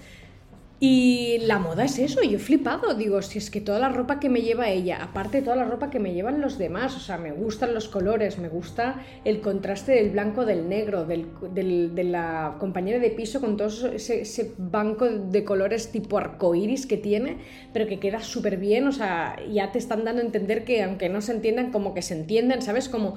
Y 0.78 1.38
la 1.46 1.58
moda 1.58 1.84
es 1.84 1.98
eso, 1.98 2.22
yo 2.22 2.36
he 2.36 2.38
flipado, 2.38 2.92
digo, 2.92 3.22
si 3.22 3.38
es 3.38 3.50
que 3.50 3.62
toda 3.62 3.78
la 3.78 3.88
ropa 3.88 4.20
que 4.20 4.28
me 4.28 4.42
lleva 4.42 4.68
ella, 4.68 5.02
aparte 5.02 5.38
de 5.38 5.44
toda 5.44 5.56
la 5.56 5.64
ropa 5.64 5.88
que 5.88 5.98
me 5.98 6.12
llevan 6.12 6.42
los 6.42 6.58
demás, 6.58 6.94
o 6.96 7.00
sea, 7.00 7.16
me 7.16 7.32
gustan 7.32 7.72
los 7.72 7.88
colores, 7.88 8.38
me 8.38 8.50
gusta 8.50 9.02
el 9.24 9.40
contraste 9.40 9.92
del 9.92 10.10
blanco, 10.10 10.44
del 10.44 10.68
negro, 10.68 11.06
del, 11.06 11.94
de 11.94 12.04
la 12.04 12.56
compañera 12.60 12.98
de 12.98 13.08
piso 13.08 13.40
con 13.40 13.56
todo 13.56 13.68
ese, 13.68 14.52
banco 14.58 15.06
de 15.06 15.44
colores 15.44 15.90
tipo 15.92 16.18
arcoiris 16.18 16.86
que 16.86 16.98
tiene, 16.98 17.38
pero 17.72 17.86
que 17.86 17.98
queda 17.98 18.20
súper 18.20 18.58
bien, 18.58 18.86
o 18.86 18.92
sea, 18.92 19.36
ya 19.50 19.72
te 19.72 19.78
están 19.78 20.04
dando 20.04 20.20
a 20.20 20.26
entender 20.26 20.64
que 20.64 20.82
aunque 20.82 21.08
no 21.08 21.22
se 21.22 21.32
entiendan, 21.32 21.72
como 21.72 21.94
que 21.94 22.02
se 22.02 22.12
entienden, 22.12 22.60
¿sabes? 22.60 22.90
Como 22.90 23.16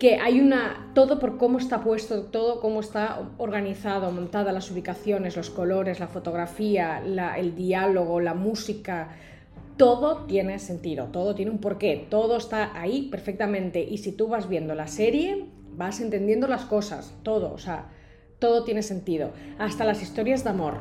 que 0.00 0.16
hay 0.16 0.40
una, 0.40 0.90
todo 0.94 1.20
por 1.20 1.36
cómo 1.36 1.58
está 1.58 1.84
puesto, 1.84 2.22
todo 2.22 2.60
cómo 2.60 2.80
está 2.80 3.20
organizado, 3.36 4.10
montada, 4.10 4.50
las 4.50 4.70
ubicaciones, 4.70 5.36
los 5.36 5.50
colores, 5.50 6.00
la 6.00 6.08
fotografía, 6.08 7.02
el 7.36 7.54
diálogo, 7.54 8.18
la 8.18 8.32
música, 8.32 9.10
todo 9.76 10.24
tiene 10.24 10.58
sentido, 10.58 11.08
todo 11.12 11.34
tiene 11.34 11.50
un 11.50 11.58
porqué, 11.58 12.06
todo 12.08 12.38
está 12.38 12.80
ahí 12.80 13.08
perfectamente 13.10 13.82
y 13.82 13.98
si 13.98 14.12
tú 14.12 14.26
vas 14.26 14.48
viendo 14.48 14.74
la 14.74 14.86
serie, 14.86 15.44
vas 15.76 16.00
entendiendo 16.00 16.48
las 16.48 16.64
cosas, 16.64 17.14
todo, 17.22 17.52
o 17.52 17.58
sea, 17.58 17.90
todo 18.38 18.64
tiene 18.64 18.82
sentido, 18.82 19.32
hasta 19.58 19.84
las 19.84 20.02
historias 20.02 20.44
de 20.44 20.50
amor, 20.50 20.78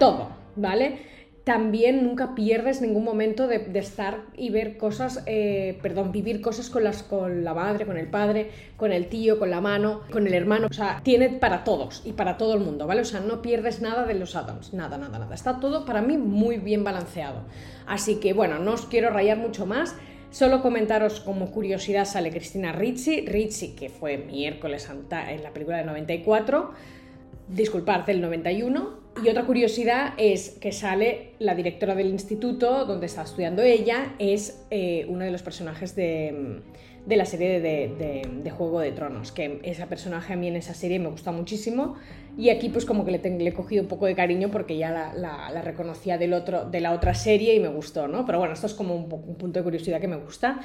todo, 0.00 0.28
¿vale? 0.56 1.13
También 1.44 2.02
nunca 2.02 2.34
pierdes 2.34 2.80
ningún 2.80 3.04
momento 3.04 3.46
de, 3.46 3.70
estar 3.78 4.22
y 4.34 4.48
ver 4.48 4.78
cosas, 4.78 5.22
eh, 5.26 5.78
perdón, 5.82 6.10
vivir 6.10 6.40
cosas 6.40 6.70
con, 6.70 6.84
las, 6.84 7.02
con 7.02 7.44
la 7.44 7.52
madre, 7.52 7.84
con 7.84 7.98
el 7.98 8.08
padre, 8.08 8.50
con 8.78 8.92
el 8.92 9.08
tío, 9.08 9.38
con 9.38 9.50
la 9.50 9.60
mano, 9.60 10.00
con 10.10 10.26
el 10.26 10.32
hermano. 10.32 10.68
O 10.70 10.72
sea, 10.72 11.02
tiene 11.04 11.28
para 11.28 11.62
todos 11.62 12.00
y 12.06 12.12
para 12.12 12.38
todo 12.38 12.54
el 12.54 12.60
mundo, 12.60 12.86
¿vale? 12.86 13.02
O 13.02 13.04
sea, 13.04 13.20
no 13.20 13.42
pierdes 13.42 13.82
nada 13.82 14.06
de 14.06 14.14
los 14.14 14.36
Adams, 14.36 14.72
nada, 14.72 14.96
nada, 14.96 15.18
nada. 15.18 15.34
Está 15.34 15.60
todo 15.60 15.84
para 15.84 16.00
mí 16.00 16.16
muy 16.16 16.56
bien 16.56 16.82
balanceado. 16.82 17.42
Así 17.86 18.16
que 18.16 18.32
bueno, 18.32 18.58
no 18.58 18.72
os 18.72 18.86
quiero 18.86 19.10
rayar 19.10 19.36
mucho 19.36 19.66
más. 19.66 19.94
Solo 20.30 20.62
comentaros 20.62 21.20
como 21.20 21.50
curiosidad 21.50 22.06
sale 22.06 22.30
Cristina 22.30 22.72
Ricci, 22.72 23.26
Ricci 23.26 23.76
que 23.76 23.90
fue 23.90 24.16
miércoles 24.16 24.88
en 24.90 25.42
la 25.42 25.52
película 25.52 25.76
de 25.76 25.84
94 25.84 26.72
disculpar, 27.48 28.06
del 28.06 28.20
91. 28.20 29.03
Y 29.22 29.28
otra 29.28 29.44
curiosidad 29.44 30.14
es 30.18 30.50
que 30.50 30.72
sale 30.72 31.30
la 31.38 31.54
directora 31.54 31.94
del 31.94 32.08
instituto 32.08 32.84
donde 32.84 33.06
está 33.06 33.22
estudiando 33.22 33.62
ella, 33.62 34.14
es 34.18 34.64
eh, 34.70 35.06
uno 35.08 35.24
de 35.24 35.30
los 35.30 35.42
personajes 35.42 35.94
de, 35.94 36.60
la 37.06 37.24
serie 37.24 37.60
de, 37.60 38.50
Juego 38.50 38.80
de 38.80 38.92
Tronos, 38.92 39.32
que 39.32 39.60
ese 39.62 39.86
personaje 39.86 40.32
a 40.32 40.36
mí 40.36 40.48
en 40.48 40.56
esa 40.56 40.74
serie 40.74 40.98
me 40.98 41.08
gusta 41.08 41.32
muchísimo 41.32 41.94
y 42.36 42.50
aquí 42.50 42.68
pues 42.68 42.84
como 42.84 43.04
que 43.04 43.12
le, 43.12 43.18
le 43.18 43.48
he 43.48 43.52
cogido 43.52 43.82
un 43.82 43.88
poco 43.88 44.06
de 44.06 44.14
cariño 44.14 44.50
porque 44.50 44.76
ya 44.76 45.12
la, 45.14 45.62
reconocía 45.62 46.18
del 46.18 46.32
otro, 46.34 46.64
de 46.68 46.80
la 46.80 46.92
otra 46.92 47.14
serie 47.14 47.54
y 47.54 47.60
me 47.60 47.68
gustó, 47.68 48.08
¿no? 48.08 48.26
Pero 48.26 48.38
bueno, 48.38 48.52
esto 48.52 48.66
es 48.66 48.74
como 48.74 48.94
un 48.94 49.08
punto 49.08 49.60
de 49.60 49.62
curiosidad 49.62 50.00
que 50.00 50.08
me 50.08 50.16
gusta. 50.16 50.60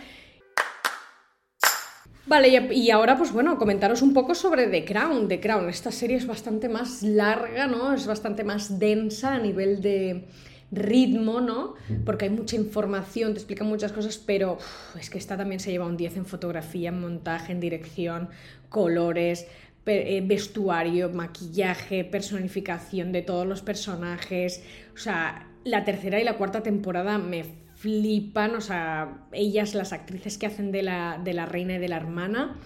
Vale, 2.29 2.67
y 2.73 2.91
ahora 2.91 3.17
pues 3.17 3.33
bueno, 3.33 3.57
comentaros 3.57 4.03
un 4.03 4.13
poco 4.13 4.35
sobre 4.35 4.67
The 4.67 4.85
Crown. 4.85 5.27
The 5.27 5.39
Crown, 5.39 5.67
esta 5.67 5.91
serie 5.91 6.15
es 6.15 6.27
bastante 6.27 6.69
más 6.69 7.01
larga, 7.01 7.65
¿no? 7.65 7.91
Es 7.91 8.05
bastante 8.05 8.43
más 8.43 8.77
densa 8.77 9.33
a 9.33 9.39
nivel 9.39 9.81
de 9.81 10.25
ritmo, 10.71 11.41
¿no? 11.41 11.73
Porque 12.05 12.25
hay 12.25 12.31
mucha 12.31 12.55
información, 12.55 13.33
te 13.33 13.39
explican 13.39 13.65
muchas 13.65 13.91
cosas, 13.91 14.19
pero 14.19 14.59
es 14.99 15.09
que 15.09 15.17
esta 15.17 15.37
también 15.37 15.59
se 15.59 15.71
lleva 15.71 15.87
un 15.87 15.97
10 15.97 16.17
en 16.17 16.25
fotografía, 16.27 16.89
en 16.89 17.01
montaje, 17.01 17.51
en 17.51 17.59
dirección, 17.59 18.29
colores, 18.69 19.47
eh, 19.87 20.21
vestuario, 20.23 21.09
maquillaje, 21.09 22.03
personificación 22.03 23.11
de 23.11 23.23
todos 23.23 23.47
los 23.47 23.63
personajes. 23.63 24.63
O 24.93 24.97
sea, 24.99 25.47
la 25.63 25.83
tercera 25.83 26.19
y 26.21 26.23
la 26.23 26.37
cuarta 26.37 26.61
temporada 26.61 27.17
me 27.17 27.43
flipan, 27.79 28.55
o 28.55 28.61
sea, 28.61 29.25
ellas, 29.31 29.73
las 29.73 29.93
actrices 29.93 30.37
que 30.37 30.45
hacen 30.45 30.73
de 30.73 30.83
la, 30.83 31.17
de 31.23 31.33
la 31.33 31.45
reina 31.45 31.75
y 31.75 31.77
de 31.77 31.87
la 31.87 31.95
hermana, 31.95 32.59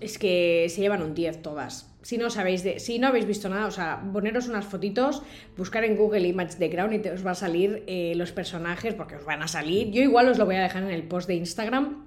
es 0.00 0.18
que 0.18 0.66
se 0.70 0.80
llevan 0.80 1.02
un 1.02 1.14
10 1.14 1.40
todas. 1.40 1.88
Si 2.02 2.18
no 2.18 2.28
sabéis 2.28 2.64
de, 2.64 2.80
si 2.80 2.98
no 2.98 3.06
habéis 3.06 3.26
visto 3.26 3.48
nada, 3.48 3.66
o 3.66 3.70
sea, 3.70 4.02
poneros 4.12 4.48
unas 4.48 4.64
fotitos, 4.64 5.22
buscar 5.56 5.84
en 5.84 5.96
Google 5.96 6.26
Image 6.26 6.58
de 6.58 6.68
Crown 6.68 6.92
y 6.92 7.08
os 7.08 7.24
va 7.24 7.30
a 7.30 7.36
salir 7.36 7.84
eh, 7.86 8.14
los 8.16 8.32
personajes, 8.32 8.92
porque 8.94 9.14
os 9.14 9.24
van 9.24 9.40
a 9.40 9.46
salir. 9.46 9.92
Yo 9.92 10.02
igual 10.02 10.26
os 10.26 10.36
lo 10.36 10.46
voy 10.46 10.56
a 10.56 10.62
dejar 10.62 10.82
en 10.82 10.90
el 10.90 11.04
post 11.04 11.28
de 11.28 11.36
Instagram. 11.36 12.04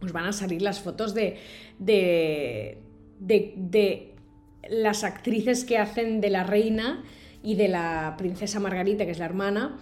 Os 0.00 0.12
van 0.12 0.26
a 0.26 0.32
salir 0.32 0.62
las 0.62 0.80
fotos 0.80 1.14
de, 1.14 1.38
de, 1.80 2.78
de, 3.18 4.14
las 4.68 5.02
actrices 5.02 5.64
que 5.64 5.78
hacen 5.78 6.20
de 6.20 6.30
la 6.30 6.44
reina 6.44 7.02
y 7.42 7.56
de 7.56 7.66
la 7.66 8.14
princesa 8.16 8.60
Margarita, 8.60 9.04
que 9.04 9.10
es 9.10 9.18
la 9.18 9.24
hermana. 9.24 9.80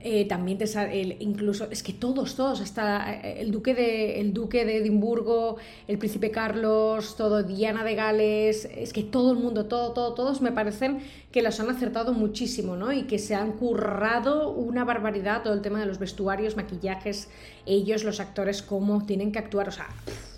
Eh, 0.00 0.26
también 0.26 0.58
te 0.58 0.68
sale, 0.68 1.16
incluso, 1.18 1.66
es 1.72 1.82
que 1.82 1.92
todos, 1.92 2.36
todos, 2.36 2.60
hasta 2.60 3.14
eh, 3.14 3.40
el 3.40 3.50
duque, 3.50 3.74
de, 3.74 4.20
el 4.20 4.32
duque 4.32 4.64
de 4.64 4.76
Edimburgo, 4.76 5.56
el 5.88 5.98
príncipe 5.98 6.30
Carlos, 6.30 7.16
todo, 7.16 7.42
Diana 7.42 7.82
de 7.82 7.96
Gales, 7.96 8.68
es 8.76 8.92
que 8.92 9.02
todo 9.02 9.32
el 9.32 9.38
mundo, 9.38 9.66
todo, 9.66 9.92
todo, 9.92 10.14
todos 10.14 10.40
me 10.40 10.52
parecen 10.52 11.00
que 11.32 11.42
los 11.42 11.58
han 11.58 11.68
acertado 11.70 12.12
muchísimo, 12.12 12.76
¿no? 12.76 12.92
Y 12.92 13.02
que 13.02 13.18
se 13.18 13.34
han 13.34 13.52
currado 13.52 14.52
una 14.52 14.84
barbaridad 14.84 15.42
todo 15.42 15.54
el 15.54 15.62
tema 15.62 15.80
de 15.80 15.86
los 15.86 15.98
vestuarios, 15.98 16.56
maquillajes, 16.56 17.28
ellos, 17.66 18.04
los 18.04 18.20
actores, 18.20 18.62
cómo 18.62 19.04
tienen 19.04 19.32
que 19.32 19.40
actuar, 19.40 19.68
o 19.68 19.72
sea, 19.72 19.88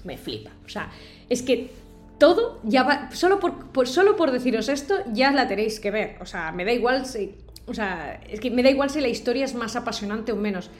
me 0.04 0.16
flipa, 0.16 0.52
o 0.64 0.70
sea, 0.70 0.90
es 1.28 1.42
que 1.42 1.70
todo 2.20 2.60
ya 2.62 2.84
va, 2.84 3.10
solo 3.10 3.40
por, 3.40 3.88
solo 3.88 4.14
por 4.14 4.30
deciros 4.30 4.68
esto, 4.68 4.94
ya 5.12 5.32
la 5.32 5.48
tenéis 5.48 5.80
que 5.80 5.90
ver. 5.90 6.18
O 6.20 6.26
sea, 6.26 6.52
me 6.52 6.64
da 6.64 6.72
igual 6.72 7.06
si. 7.06 7.34
O 7.66 7.74
sea, 7.74 8.20
es 8.28 8.38
que 8.38 8.50
me 8.50 8.62
da 8.62 8.70
igual 8.70 8.90
si 8.90 9.00
la 9.00 9.08
historia 9.08 9.44
es 9.44 9.56
más 9.56 9.74
apasionante 9.74 10.30
o 10.30 10.36
menos. 10.36 10.70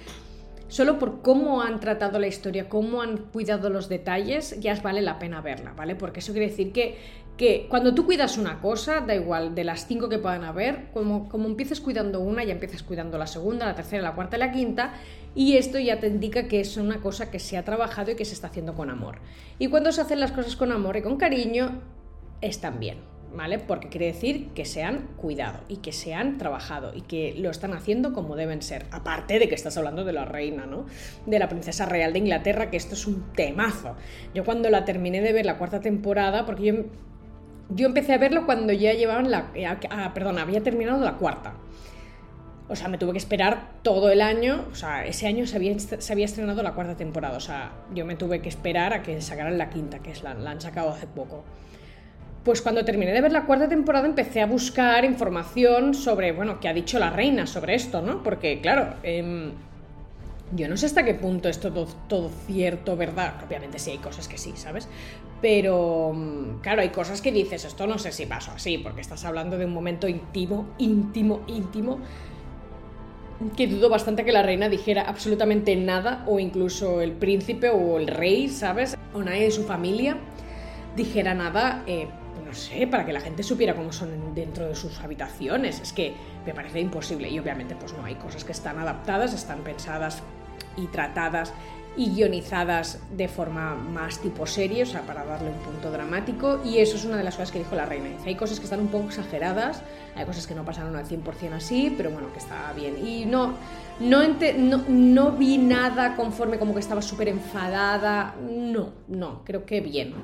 Solo 0.69 1.01
por 1.01 1.23
cómo 1.23 1.63
han 1.63 1.81
tratado 1.81 2.21
la 2.21 2.29
historia, 2.29 2.69
cómo 2.69 3.03
han 3.03 3.17
cuidado 3.17 3.71
los 3.71 3.89
detalles, 3.89 4.61
ya 4.61 4.81
vale 4.81 5.01
la 5.03 5.19
pena 5.19 5.41
verla, 5.41 5.73
¿vale? 5.73 5.97
Porque 5.97 6.21
eso 6.21 6.31
quiere 6.33 6.47
decir 6.47 6.71
que 6.71 6.97
que 7.41 7.69
cuando 7.71 7.95
tú 7.95 8.05
cuidas 8.05 8.37
una 8.37 8.61
cosa, 8.61 9.01
da 9.01 9.15
igual, 9.15 9.55
de 9.55 9.65
las 9.65 9.87
cinco 9.87 10.11
que 10.11 10.19
puedan 10.19 10.45
haber, 10.45 10.91
como, 10.93 11.27
como 11.31 11.47
empieces 11.47 11.81
cuidando 11.81 12.21
una, 12.21 12.45
ya 12.45 12.53
empiezas 12.53 12.83
cuidando 12.83 13.17
la 13.17 13.27
segunda, 13.27 13.65
la 13.65 13.75
tercera, 13.75 14.03
la 14.03 14.15
cuarta 14.15 14.37
y 14.37 14.41
la 14.41 14.53
quinta, 14.53 14.93
y 15.35 15.57
esto 15.57 15.79
ya 15.79 16.01
te 16.01 16.09
indica 16.09 16.49
que 16.49 16.61
es 16.61 16.77
una 16.77 17.01
cosa 17.01 17.31
que 17.31 17.39
se 17.39 17.57
ha 17.57 17.65
trabajado 17.65 18.11
y 18.11 18.17
que 18.17 18.25
se 18.25 18.35
está 18.35 18.49
haciendo 18.49 18.75
con 18.75 18.91
amor. 18.91 19.19
Y 19.59 19.69
cuando 19.69 19.93
se 19.93 20.01
hacen 20.01 20.21
las 20.21 20.33
cosas 20.33 20.57
con 20.57 20.73
amor 20.73 20.97
y 20.97 21.03
con 21.03 21.17
cariño, 21.17 21.81
están 22.41 22.81
bien. 22.81 23.11
¿vale? 23.35 23.59
Porque 23.59 23.89
quiere 23.89 24.07
decir 24.07 24.49
que 24.55 24.65
se 24.65 24.83
han 24.83 25.07
cuidado 25.17 25.61
y 25.69 25.77
que 25.77 25.93
se 25.93 26.15
han 26.15 26.39
trabajado 26.39 26.93
y 26.95 27.03
que 27.03 27.35
lo 27.39 27.51
están 27.51 27.75
haciendo 27.75 28.13
como 28.13 28.37
deben 28.37 28.63
ser. 28.63 28.87
Aparte 28.91 29.39
de 29.39 29.49
que 29.49 29.55
estás 29.55 29.77
hablando 29.77 30.05
de 30.05 30.13
la 30.13 30.25
reina, 30.25 30.67
¿no? 30.67 30.87
De 31.27 31.39
la 31.39 31.49
princesa 31.49 31.87
real 31.87 32.13
de 32.13 32.19
Inglaterra, 32.19 32.71
que 32.71 32.77
esto 32.77 32.95
es 32.95 33.07
un 33.07 33.33
temazo. 33.33 33.97
Yo 34.35 34.45
cuando 34.45 34.69
la 34.71 34.85
terminé 34.85 35.21
de 35.21 35.33
ver 35.33 35.47
la 35.47 35.59
cuarta 35.59 35.81
temporada, 35.81 36.45
porque 36.45 36.65
yo 36.65 36.75
yo 37.73 37.87
empecé 37.87 38.15
a 38.15 38.19
verlo 38.19 38.47
cuando 38.47 38.73
ya 38.73 38.95
llevaban 38.95 39.31
la... 39.31 39.53
Eh, 39.55 39.65
ah, 39.65 40.11
perdón, 40.13 40.39
había 40.39 40.61
terminado 40.61 41.05
la 41.05 41.17
cuarta. 41.19 41.55
O 42.71 42.77
sea, 42.77 42.89
me 42.89 42.99
tuve 42.99 43.13
que 43.13 43.19
esperar 43.19 43.69
todo 43.83 44.11
el 44.11 44.21
año. 44.21 44.65
O 44.71 44.75
sea, 44.75 45.05
ese 45.05 45.27
año 45.27 45.47
se 45.47 45.57
había, 45.57 45.79
se 45.79 46.13
había 46.13 46.25
estrenado 46.25 46.63
la 46.63 46.73
cuarta 46.73 46.97
temporada. 46.97 47.37
O 47.37 47.41
sea, 47.41 47.73
yo 47.95 48.07
me 48.07 48.17
tuve 48.17 48.41
que 48.41 48.49
esperar 48.49 48.93
a 48.93 49.03
que 49.03 49.21
sacaran 49.21 49.59
la 49.59 49.71
quinta, 49.71 49.99
que 49.99 50.13
es 50.13 50.23
la, 50.23 50.35
la 50.35 50.53
han 50.53 50.61
sacado 50.61 50.91
hace 50.91 51.07
poco. 51.07 51.45
Pues 52.45 52.63
cuando 52.63 52.85
terminé 52.85 53.13
de 53.13 53.21
ver 53.21 53.33
la 53.33 53.45
cuarta 53.45 53.69
temporada 53.69 54.07
empecé 54.07 54.41
a 54.41 54.47
buscar 54.47 55.05
información 55.05 55.93
sobre, 55.93 56.33
bueno, 56.33 56.59
qué 56.59 56.69
ha 56.69 56.73
dicho 56.73 56.99
la 56.99 57.11
reina 57.11 57.47
sobre 57.47 57.75
esto, 57.75 58.01
¿no? 58.01 58.23
Porque, 58.23 58.61
claro, 58.63 58.95
eh, 59.03 59.53
yo 60.53 60.69
no 60.69 60.77
sé 60.77 60.87
hasta 60.87 61.05
qué 61.05 61.15
punto 61.15 61.49
es 61.49 61.61
todo, 61.61 61.87
todo 62.09 62.31
cierto, 62.47 62.97
¿verdad? 62.97 63.35
Obviamente 63.47 63.79
sí 63.79 63.93
hay 63.93 63.99
cosas 63.99 64.27
que 64.27 64.37
sí, 64.37 64.53
¿sabes? 64.57 64.89
Pero, 65.41 66.13
mm, 66.15 66.61
claro, 66.61 66.83
hay 66.83 66.91
cosas 66.91 67.23
que 67.23 67.31
dices, 67.31 67.65
esto 67.65 67.87
no 67.87 67.99
sé 67.99 68.13
si 68.13 68.27
pasó 68.27 68.53
así, 68.53 68.79
porque 68.79 69.01
estás 69.01 69.25
hablando 69.25 69.59
de 69.59 69.65
un 69.65 69.73
momento 69.73 70.09
íntimo, 70.09 70.67
íntimo, 70.79 71.43
íntimo, 71.47 71.99
que 73.57 73.67
dudo 73.67 73.89
bastante 73.89 74.25
que 74.25 74.33
la 74.33 74.43
reina 74.43 74.69
dijera 74.69 75.03
absolutamente 75.03 75.75
nada, 75.77 76.25
o 76.27 76.39
incluso 76.39 77.01
el 77.01 77.13
príncipe 77.13 77.71
o 77.71 77.99
el 77.99 78.07
rey, 78.07 78.49
¿sabes? 78.49 78.97
O 79.15 79.23
nadie 79.23 79.45
de 79.45 79.51
su 79.51 79.65
familia 79.65 80.19
dijera 80.97 81.35
nada, 81.35 81.83
eh, 81.87 82.09
no 82.45 82.53
sé, 82.53 82.87
para 82.87 83.07
que 83.07 83.13
la 83.13 83.21
gente 83.21 83.43
supiera 83.43 83.75
cómo 83.75 83.93
son 83.93 84.35
dentro 84.35 84.69
de 84.69 84.75
sus 84.75 85.01
habitaciones. 85.01 85.81
Es 85.81 85.93
que 85.93 86.15
me 86.45 86.53
parece 86.53 86.81
imposible 86.81 87.29
y 87.29 87.39
obviamente 87.39 87.77
pues 87.77 87.93
no 87.95 88.05
hay 88.05 88.17
cosas 88.17 88.45
que 88.45 88.53
están 88.53 88.79
adaptadas, 88.79 89.33
están 89.33 89.61
pensadas 89.61 90.23
y 90.77 90.87
tratadas 90.87 91.53
y 91.97 92.11
guionizadas 92.11 93.01
de 93.17 93.29
forma 93.29 93.75
más 93.75 94.21
tipo 94.21 94.47
serie, 94.47 94.85
o 94.85 94.87
sea, 94.87 95.03
para 95.03 95.25
darle 95.25 95.51
un 95.51 95.59
punto 95.59 95.91
dramático. 95.91 96.61
Y 96.65 96.79
eso 96.79 96.97
es 96.97 97.05
una 97.05 97.17
de 97.17 97.25
las 97.25 97.35
cosas 97.35 97.51
que 97.51 97.59
dijo 97.59 97.75
la 97.75 97.87
reina. 97.87 98.09
Dice, 98.09 98.29
hay 98.29 98.37
cosas 98.37 98.59
que 98.59 98.65
están 98.65 98.81
un 98.81 98.89
poco 98.89 99.09
exageradas, 99.09 99.83
hay 100.15 100.25
cosas 100.25 100.47
que 100.47 100.55
no 100.55 100.65
pasaron 100.65 100.97
al 100.97 101.07
100% 101.07 101.53
así, 101.53 101.93
pero 101.97 102.11
bueno, 102.11 102.33
que 102.33 102.39
está 102.39 102.73
bien. 102.75 103.05
Y 103.05 103.27
no, 103.27 103.55
no, 104.01 104.23
no, 104.59 104.85
no 104.89 105.33
vi 105.33 105.59
nada 105.59 106.17
conforme 106.17 106.59
como 106.59 106.75
que 106.75 106.81
estaba 106.81 107.03
súper 107.03 107.29
enfadada. 107.29 108.35
No, 108.49 108.93
no, 109.09 109.45
creo 109.45 109.67
que 109.67 109.81
bien. 109.81 110.15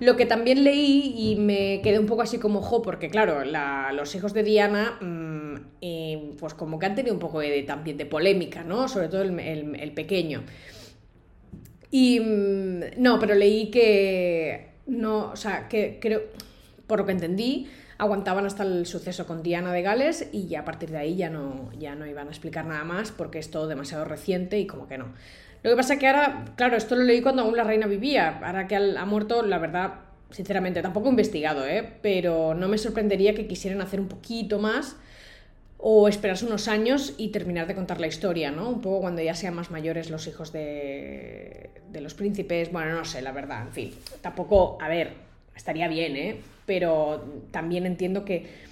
Lo 0.00 0.16
que 0.16 0.26
también 0.26 0.62
leí 0.62 1.14
y 1.16 1.36
me 1.36 1.80
quedé 1.82 1.98
un 1.98 2.06
poco 2.06 2.22
así 2.22 2.38
como 2.38 2.62
jo, 2.62 2.82
porque 2.82 3.10
claro, 3.10 3.42
los 3.92 4.14
hijos 4.14 4.32
de 4.32 4.44
Diana, 4.44 4.96
mm, 5.00 5.54
eh, 5.80 6.34
pues 6.38 6.54
como 6.54 6.78
que 6.78 6.86
han 6.86 6.94
tenido 6.94 7.14
un 7.14 7.20
poco 7.20 7.40
también 7.66 7.96
de 7.96 8.06
polémica, 8.06 8.62
¿no? 8.62 8.88
Sobre 8.88 9.08
todo 9.08 9.22
el, 9.22 9.92
pequeño. 9.94 10.42
Y 11.90 12.20
mm, 12.20 12.80
no, 12.98 13.18
pero 13.18 13.34
leí 13.34 13.70
que 13.70 14.68
no, 14.86 15.30
o 15.30 15.36
sea, 15.36 15.68
que 15.68 15.98
creo, 16.00 16.22
por 16.86 17.00
lo 17.00 17.06
que 17.06 17.12
entendí, 17.12 17.68
aguantaban 17.98 18.46
hasta 18.46 18.62
el 18.62 18.86
suceso 18.86 19.26
con 19.26 19.42
Diana 19.42 19.72
de 19.72 19.82
Gales 19.82 20.28
y 20.32 20.46
ya 20.46 20.60
a 20.60 20.64
partir 20.64 20.90
de 20.90 20.98
ahí 20.98 21.16
ya 21.16 21.30
no, 21.30 21.70
ya 21.78 21.94
no 21.94 22.06
iban 22.06 22.28
a 22.28 22.30
explicar 22.30 22.64
nada 22.64 22.84
más 22.84 23.10
porque 23.10 23.38
es 23.38 23.50
todo 23.50 23.66
demasiado 23.66 24.04
reciente 24.04 24.58
y 24.58 24.66
como 24.66 24.86
que 24.86 24.98
no. 24.98 25.06
Lo 25.62 25.70
que 25.70 25.76
pasa 25.76 25.98
que 25.98 26.06
ahora, 26.06 26.44
claro, 26.56 26.76
esto 26.76 26.94
lo 26.94 27.02
leí 27.02 27.20
cuando 27.20 27.42
aún 27.42 27.56
la 27.56 27.64
reina 27.64 27.86
vivía, 27.86 28.38
ahora 28.38 28.68
que 28.68 28.76
ha 28.76 29.04
muerto, 29.04 29.42
la 29.42 29.58
verdad, 29.58 29.94
sinceramente, 30.30 30.80
tampoco 30.82 31.08
he 31.08 31.10
investigado, 31.10 31.66
¿eh? 31.66 31.94
pero 32.00 32.54
no 32.54 32.68
me 32.68 32.78
sorprendería 32.78 33.34
que 33.34 33.48
quisieran 33.48 33.80
hacer 33.80 34.00
un 34.00 34.06
poquito 34.06 34.60
más 34.60 34.96
o 35.78 36.08
esperarse 36.08 36.44
unos 36.44 36.68
años 36.68 37.14
y 37.16 37.28
terminar 37.28 37.66
de 37.66 37.74
contar 37.74 38.00
la 38.00 38.08
historia, 38.08 38.50
¿no? 38.50 38.68
Un 38.68 38.80
poco 38.80 39.00
cuando 39.00 39.22
ya 39.22 39.34
sean 39.34 39.54
más 39.54 39.70
mayores 39.70 40.10
los 40.10 40.26
hijos 40.26 40.52
de, 40.52 41.70
de 41.90 42.00
los 42.00 42.14
príncipes, 42.14 42.70
bueno, 42.72 42.92
no 42.92 43.04
sé, 43.04 43.22
la 43.22 43.32
verdad, 43.32 43.62
en 43.62 43.72
fin, 43.72 43.94
tampoco, 44.20 44.76
a 44.80 44.88
ver, 44.88 45.12
estaría 45.54 45.88
bien, 45.88 46.16
¿eh? 46.16 46.40
Pero 46.66 47.24
también 47.50 47.86
entiendo 47.86 48.24
que 48.24 48.68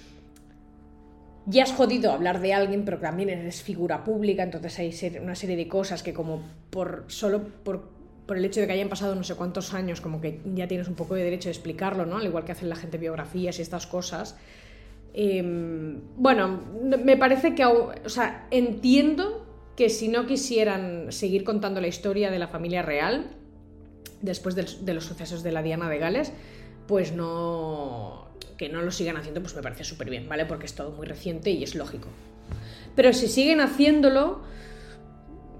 ya 1.49 1.63
has 1.63 1.71
jodido 1.71 2.11
hablar 2.11 2.41
de 2.41 2.53
alguien, 2.53 2.83
pero 2.83 2.97
también 2.97 3.29
eres 3.29 3.63
figura 3.63 4.03
pública, 4.03 4.43
entonces 4.43 4.77
hay 4.79 5.19
una 5.21 5.33
serie 5.35 5.55
de 5.55 5.69
cosas 5.69 6.03
que 6.03 6.13
como 6.13 6.41
por 6.69 7.05
solo 7.07 7.41
por, 7.63 7.89
el 8.35 8.43
hecho 8.43 8.59
de 8.59 8.67
que 8.67 8.73
hayan 8.73 8.89
pasado 8.89 9.15
no 9.15 9.23
sé 9.23 9.35
cuántos 9.35 9.73
años, 9.73 10.01
como 10.01 10.19
que 10.19 10.41
ya 10.53 10.67
tienes 10.67 10.89
un 10.89 10.95
poco 10.95 11.15
de 11.15 11.23
derecho 11.23 11.47
de 11.47 11.53
explicarlo, 11.53 12.05
¿no? 12.05 12.17
Al 12.17 12.25
igual 12.25 12.43
que 12.43 12.51
hacen 12.51 12.67
la 12.67 12.75
gente 12.75 12.97
biografías 12.97 13.59
y 13.59 13.61
estas 13.61 13.87
cosas. 13.87 14.35
Em, 15.19 15.99
bueno, 16.15 16.61
me 16.83 17.17
parece 17.17 17.55
que, 17.55 17.65
o 17.65 17.91
sea, 18.05 18.47
entiendo 18.51 19.47
que 19.75 19.89
si 19.89 20.09
no 20.09 20.27
quisieran 20.27 21.11
seguir 21.11 21.43
contando 21.43 21.81
la 21.81 21.87
historia 21.87 22.29
de 22.29 22.37
la 22.37 22.47
familia 22.47 22.83
real, 22.83 23.31
después 24.21 24.53
de 24.53 24.93
los 24.93 25.05
sucesos 25.05 25.41
de 25.41 25.51
la 25.51 25.63
Diana 25.63 25.89
de 25.89 25.97
Gales, 25.97 26.33
pues 26.87 27.13
no, 27.13 28.27
que 28.57 28.69
no 28.69 28.83
lo 28.83 28.91
sigan 28.91 29.17
haciendo, 29.17 29.41
pues 29.41 29.55
me 29.55 29.63
parece 29.63 29.83
súper 29.83 30.11
bien, 30.11 30.29
¿vale? 30.29 30.45
Porque 30.45 30.67
es 30.67 30.75
todo 30.75 30.91
muy 30.91 31.07
reciente 31.07 31.49
y 31.49 31.63
es 31.63 31.73
lógico. 31.73 32.09
Pero 32.95 33.11
si 33.11 33.27
siguen 33.27 33.59
haciéndolo, 33.59 34.41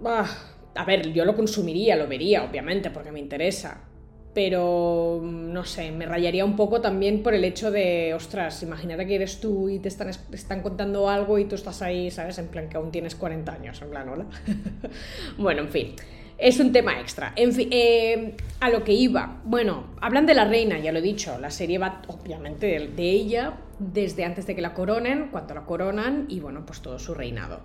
a 0.05 0.85
ver, 0.85 1.13
yo 1.13 1.25
lo 1.25 1.35
consumiría, 1.35 1.95
lo 1.95 2.07
vería, 2.07 2.43
obviamente, 2.43 2.91
porque 2.91 3.11
me 3.11 3.19
interesa. 3.19 3.86
Pero, 4.37 5.19
no 5.23 5.65
sé, 5.65 5.91
me 5.91 6.05
rayaría 6.05 6.45
un 6.45 6.55
poco 6.55 6.79
también 6.79 7.23
por 7.23 7.33
el 7.33 7.43
hecho 7.43 7.71
de, 7.71 8.13
ostras, 8.13 8.61
imagínate 8.61 9.07
que 9.07 9.15
eres 9.15 9.41
tú 9.41 9.67
y 9.67 9.79
te 9.79 9.87
están, 9.87 10.09
están 10.09 10.61
contando 10.61 11.09
algo 11.09 11.39
y 11.39 11.45
tú 11.45 11.55
estás 11.55 11.81
ahí, 11.81 12.11
¿sabes? 12.11 12.37
En 12.37 12.47
plan 12.49 12.69
que 12.69 12.77
aún 12.77 12.91
tienes 12.91 13.15
40 13.15 13.51
años, 13.51 13.81
en 13.81 13.89
plan, 13.89 14.07
hola. 14.07 14.27
bueno, 15.39 15.61
en 15.61 15.69
fin. 15.69 15.95
es 16.37 16.59
un 16.59 16.71
tema 16.71 16.99
extra. 16.99 17.33
En 17.35 17.51
fin, 17.51 17.67
eh, 17.71 18.35
a 18.59 18.69
lo 18.69 18.83
que 18.83 18.93
iba. 18.93 19.41
Bueno, 19.43 19.95
hablan 20.01 20.27
de 20.27 20.35
la 20.35 20.45
reina, 20.45 20.77
ya 20.77 20.91
lo 20.91 20.99
he 20.99 21.01
dicho. 21.01 21.39
La 21.39 21.49
serie 21.49 21.79
va 21.79 22.03
obviamente 22.05 22.67
de, 22.67 22.89
de, 22.89 23.09
ella 23.09 23.57
desde 23.79 24.23
antes 24.23 24.45
de 24.45 24.53
que 24.53 24.61
la 24.61 24.75
coronen, 24.75 25.29
cuando 25.31 25.55
la 25.55 25.65
coronan 25.65 26.27
y 26.29 26.41
bueno, 26.41 26.63
pues 26.63 26.81
todo 26.81 26.99
su 26.99 27.15
reinado. 27.15 27.61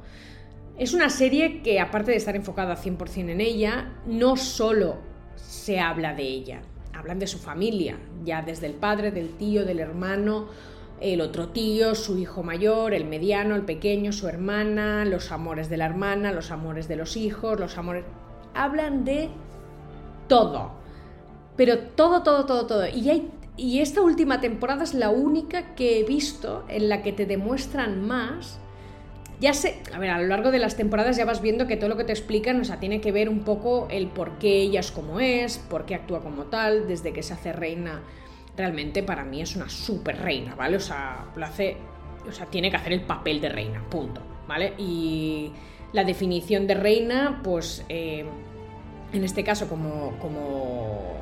Es 0.79 0.95
una 0.95 1.11
serie 1.11 1.61
que 1.61 1.81
aparte 1.81 2.13
de 2.13 2.17
estar 2.17 2.35
enfocada 2.35 2.79
100% 2.79 3.29
en 3.29 3.43
ella, 3.43 3.93
no 4.07 4.39
solo 4.39 5.12
se 5.37 5.81
habla 5.81 6.15
de 6.15 6.23
ella, 6.23 6.63
hablan 6.95 7.19
de 7.19 7.27
su 7.27 7.39
familia, 7.39 7.99
ya 8.25 8.43
desde 8.43 8.67
el 8.67 8.75
padre, 8.75 9.11
del 9.11 9.31
tío, 9.37 9.65
del 9.65 9.81
hermano, 9.81 10.49
el 11.01 11.21
otro 11.21 11.49
tío, 11.49 11.95
su 11.95 12.17
hijo 12.19 12.43
mayor, 12.43 12.95
el 12.95 13.05
mediano, 13.05 13.57
el 13.57 13.63
pequeño, 13.63 14.13
su 14.13 14.29
hermana, 14.29 15.05
los 15.05 15.33
amores 15.33 15.69
de 15.69 15.77
la 15.77 15.87
hermana, 15.87 16.33
los 16.33 16.53
amores 16.53 16.87
de 16.87 16.97
los 16.97 17.17
hijos, 17.17 17.59
los 17.59 17.77
amores 17.77 18.05
hablan 18.55 19.05
de 19.05 19.29
todo. 20.29 20.73
Pero 21.57 21.79
todo, 21.79 22.23
todo, 22.23 22.47
todo, 22.47 22.67
todo. 22.67 22.87
Y, 22.87 23.31
y 23.57 23.81
esta 23.81 24.01
última 24.01 24.41
temporada 24.41 24.85
es 24.85 24.95
la 24.95 25.11
única 25.11 25.75
que 25.75 26.01
he 26.01 26.05
visto 26.05 26.65
en 26.69 26.89
la 26.89 27.03
que 27.03 27.13
te 27.13 27.27
demuestran 27.27 28.07
más. 28.07 28.61
Ya 29.43 29.55
sé, 29.55 29.83
a 29.93 29.99
ver, 29.99 30.11
a 30.11 30.21
lo 30.21 30.29
largo 30.29 30.53
de 30.53 30.61
las 30.61 30.77
temporadas 30.77 31.17
ya 31.17 31.25
vas 31.25 31.43
viendo 31.43 31.67
que 31.67 31.77
todo 31.77 31.89
lo 31.89 31.97
que 31.97 32.05
te 32.05 32.13
explican, 32.13 32.61
o 32.61 32.65
sea, 32.65 32.79
tiene 32.79 33.01
que 33.01 33.11
ver 33.11 33.29
un 33.29 33.41
poco 33.41 33.89
el 33.91 34.07
por 34.07 34.39
qué 34.39 34.61
ella 34.61 34.79
es 34.79 34.93
como 34.93 35.19
es, 35.19 35.59
por 35.59 35.85
qué 35.85 35.97
actúa 35.97 36.21
como 36.21 36.45
tal, 36.45 36.87
desde 36.87 37.13
que 37.13 37.25
se 37.25 37.35
hace 37.35 37.53
reina. 37.53 38.03
Realmente 38.57 39.03
para 39.03 39.25
mí 39.25 39.43
es 39.43 39.57
una 39.57 39.69
super 39.69 40.17
reina, 40.23 40.55
¿vale? 40.55 40.77
O 40.77 40.81
sea, 40.81 41.27
lo 41.35 41.45
hace, 41.45 41.77
o 42.25 42.31
sea, 42.31 42.47
tiene 42.47 42.71
que 42.71 42.77
hacer 42.77 42.93
el 42.93 43.01
papel 43.01 43.41
de 43.41 43.49
reina, 43.49 43.83
punto, 43.91 44.21
¿vale? 44.47 44.75
Y 44.79 45.51
la 45.93 46.05
definición 46.05 46.69
de 46.69 46.75
reina, 46.75 47.41
pues 47.43 47.85
eh, 47.89 48.25
en 49.13 49.25
este 49.25 49.43
caso 49.43 49.69
como, 49.69 50.21
como, 50.21 51.17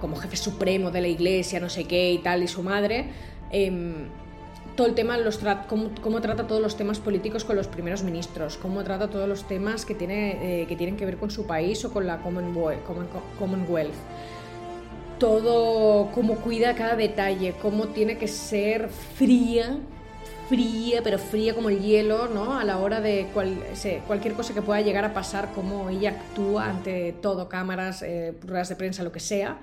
como, 0.00 0.16
jefe 0.16 0.36
supremo 0.36 0.90
de 0.90 1.02
la 1.02 1.08
iglesia, 1.08 1.60
no 1.60 1.68
sé 1.68 1.84
qué 1.84 2.14
y 2.14 2.18
tal, 2.18 2.42
y 2.42 2.48
su 2.48 2.64
madre, 2.64 3.10
eh, 3.52 4.08
todo 4.76 4.86
el 4.86 4.94
tema, 4.94 5.16
los 5.18 5.38
cómo, 5.68 5.90
cómo, 6.00 6.20
trata 6.20 6.46
todos 6.46 6.60
los 6.60 6.76
temas 6.76 6.98
políticos 6.98 7.44
con 7.44 7.56
los 7.56 7.68
primeros 7.68 8.02
ministros, 8.02 8.56
cómo 8.56 8.82
trata 8.82 9.08
todos 9.08 9.28
los 9.28 9.46
temas 9.46 9.84
que, 9.84 9.94
tiene, 9.94 10.62
eh, 10.62 10.66
que 10.66 10.76
tienen 10.76 10.96
que 10.96 11.06
ver 11.06 11.16
con 11.16 11.30
su 11.30 11.46
país 11.46 11.84
o 11.84 11.92
con 11.92 12.06
la 12.06 12.18
Commonwealth. 12.18 12.80
Commonwealth. 13.38 13.94
Todo, 15.18 16.10
cómo 16.12 16.36
cuida 16.36 16.74
cada 16.74 16.96
detalle, 16.96 17.54
cómo 17.62 17.88
tiene 17.88 18.18
que 18.18 18.28
ser 18.28 18.88
fría 18.88 19.78
fría, 20.48 21.00
pero 21.02 21.18
fría 21.18 21.54
como 21.54 21.70
el 21.70 21.80
hielo, 21.80 22.28
¿no? 22.28 22.58
A 22.58 22.64
la 22.64 22.78
hora 22.78 23.00
de 23.00 23.28
cualquier 24.06 24.34
cosa 24.34 24.54
que 24.54 24.62
pueda 24.62 24.80
llegar 24.80 25.04
a 25.04 25.14
pasar, 25.14 25.50
cómo 25.54 25.88
ella 25.88 26.10
actúa 26.10 26.68
ante 26.68 27.14
todo, 27.20 27.48
cámaras, 27.48 28.02
eh, 28.02 28.34
ruedas 28.42 28.68
de 28.68 28.76
prensa, 28.76 29.02
lo 29.02 29.12
que 29.12 29.20
sea. 29.20 29.58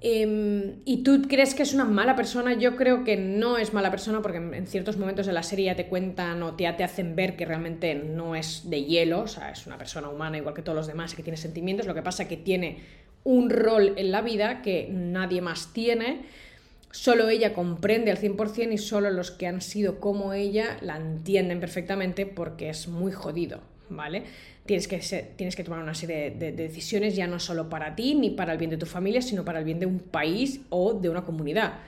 Em, 0.00 0.76
¿Y 0.84 1.02
tú 1.02 1.22
crees 1.28 1.54
que 1.54 1.64
es 1.64 1.74
una 1.74 1.84
mala 1.84 2.14
persona? 2.14 2.54
Yo 2.54 2.76
creo 2.76 3.02
que 3.02 3.16
no 3.16 3.58
es 3.58 3.72
mala 3.72 3.90
persona 3.90 4.22
porque 4.22 4.38
en 4.38 4.66
ciertos 4.66 4.96
momentos 4.96 5.26
de 5.26 5.32
la 5.32 5.42
serie 5.42 5.66
ya 5.66 5.76
te 5.76 5.86
cuentan 5.86 6.42
o 6.42 6.54
te 6.54 6.66
hacen 6.66 7.16
ver 7.16 7.36
que 7.36 7.44
realmente 7.44 7.94
no 7.94 8.36
es 8.36 8.70
de 8.70 8.84
hielo, 8.84 9.22
o 9.22 9.26
sea, 9.26 9.50
es 9.50 9.66
una 9.66 9.76
persona 9.76 10.08
humana 10.08 10.38
igual 10.38 10.54
que 10.54 10.62
todos 10.62 10.76
los 10.76 10.86
demás 10.86 11.12
y 11.12 11.16
que 11.16 11.24
tiene 11.24 11.36
sentimientos, 11.36 11.86
lo 11.86 11.94
que 11.94 12.02
pasa 12.02 12.22
es 12.22 12.28
que 12.28 12.36
tiene 12.36 12.78
un 13.24 13.50
rol 13.50 13.94
en 13.96 14.12
la 14.12 14.22
vida 14.22 14.62
que 14.62 14.88
nadie 14.92 15.40
más 15.40 15.72
tiene 15.72 16.22
solo 16.90 17.28
ella 17.28 17.52
comprende 17.52 18.10
al 18.10 18.18
100% 18.18 18.72
y 18.72 18.78
solo 18.78 19.10
los 19.10 19.30
que 19.30 19.46
han 19.46 19.60
sido 19.60 20.00
como 20.00 20.32
ella 20.32 20.78
la 20.80 20.96
entienden 20.96 21.60
perfectamente 21.60 22.26
porque 22.26 22.70
es 22.70 22.88
muy 22.88 23.12
jodido, 23.12 23.60
¿vale? 23.90 24.24
Tienes 24.68 24.86
que, 24.86 24.98
tienes 25.36 25.56
que 25.56 25.64
tomar 25.64 25.82
una 25.82 25.94
serie 25.94 26.30
de, 26.30 26.52
decisiones 26.52 27.16
ya 27.16 27.26
no 27.26 27.40
solo 27.40 27.70
para 27.70 27.96
ti 27.96 28.14
ni 28.14 28.28
para 28.28 28.52
el 28.52 28.58
bien 28.58 28.70
de 28.70 28.76
tu 28.76 28.84
familia, 28.84 29.22
sino 29.22 29.42
para 29.42 29.60
el 29.60 29.64
bien 29.64 29.80
de 29.80 29.86
un 29.86 29.98
país 29.98 30.60
o 30.68 30.92
de 30.92 31.08
una 31.08 31.24
comunidad, 31.24 31.78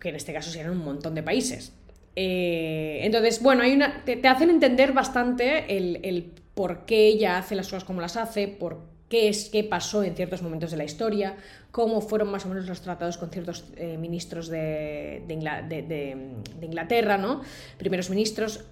que 0.00 0.08
en 0.08 0.16
este 0.16 0.32
caso 0.32 0.50
serían 0.50 0.70
un 0.70 0.82
montón 0.82 1.14
de 1.14 1.22
países. 1.22 1.74
Eh, 2.16 3.00
entonces, 3.02 3.42
bueno, 3.42 3.62
hay 3.62 3.74
una, 3.74 4.06
te, 4.06 4.26
hacen 4.26 4.48
entender 4.48 4.94
bastante 4.94 5.76
el, 5.76 6.00
el, 6.02 6.32
por 6.54 6.86
qué 6.86 7.08
ella 7.08 7.36
hace 7.36 7.54
las 7.54 7.66
cosas 7.66 7.84
como 7.84 8.00
las 8.00 8.16
hace, 8.16 8.48
por 8.48 8.78
qué 9.10 9.28
es 9.28 9.50
qué 9.50 9.62
pasó 9.62 10.02
en 10.02 10.16
ciertos 10.16 10.40
momentos 10.40 10.70
de 10.70 10.78
la 10.78 10.84
historia, 10.84 11.36
cómo 11.72 12.00
fueron 12.00 12.30
más 12.30 12.46
o 12.46 12.48
menos 12.48 12.66
los 12.66 12.80
tratados 12.80 13.18
con 13.18 13.28
ciertos 13.28 13.66
eh, 13.76 13.98
ministros 13.98 14.48
de, 14.48 15.22
de, 15.28 16.16
Inglaterra, 16.64 17.18
¿no? 17.18 17.42
Primeros 17.76 18.08
ministros 18.08 18.64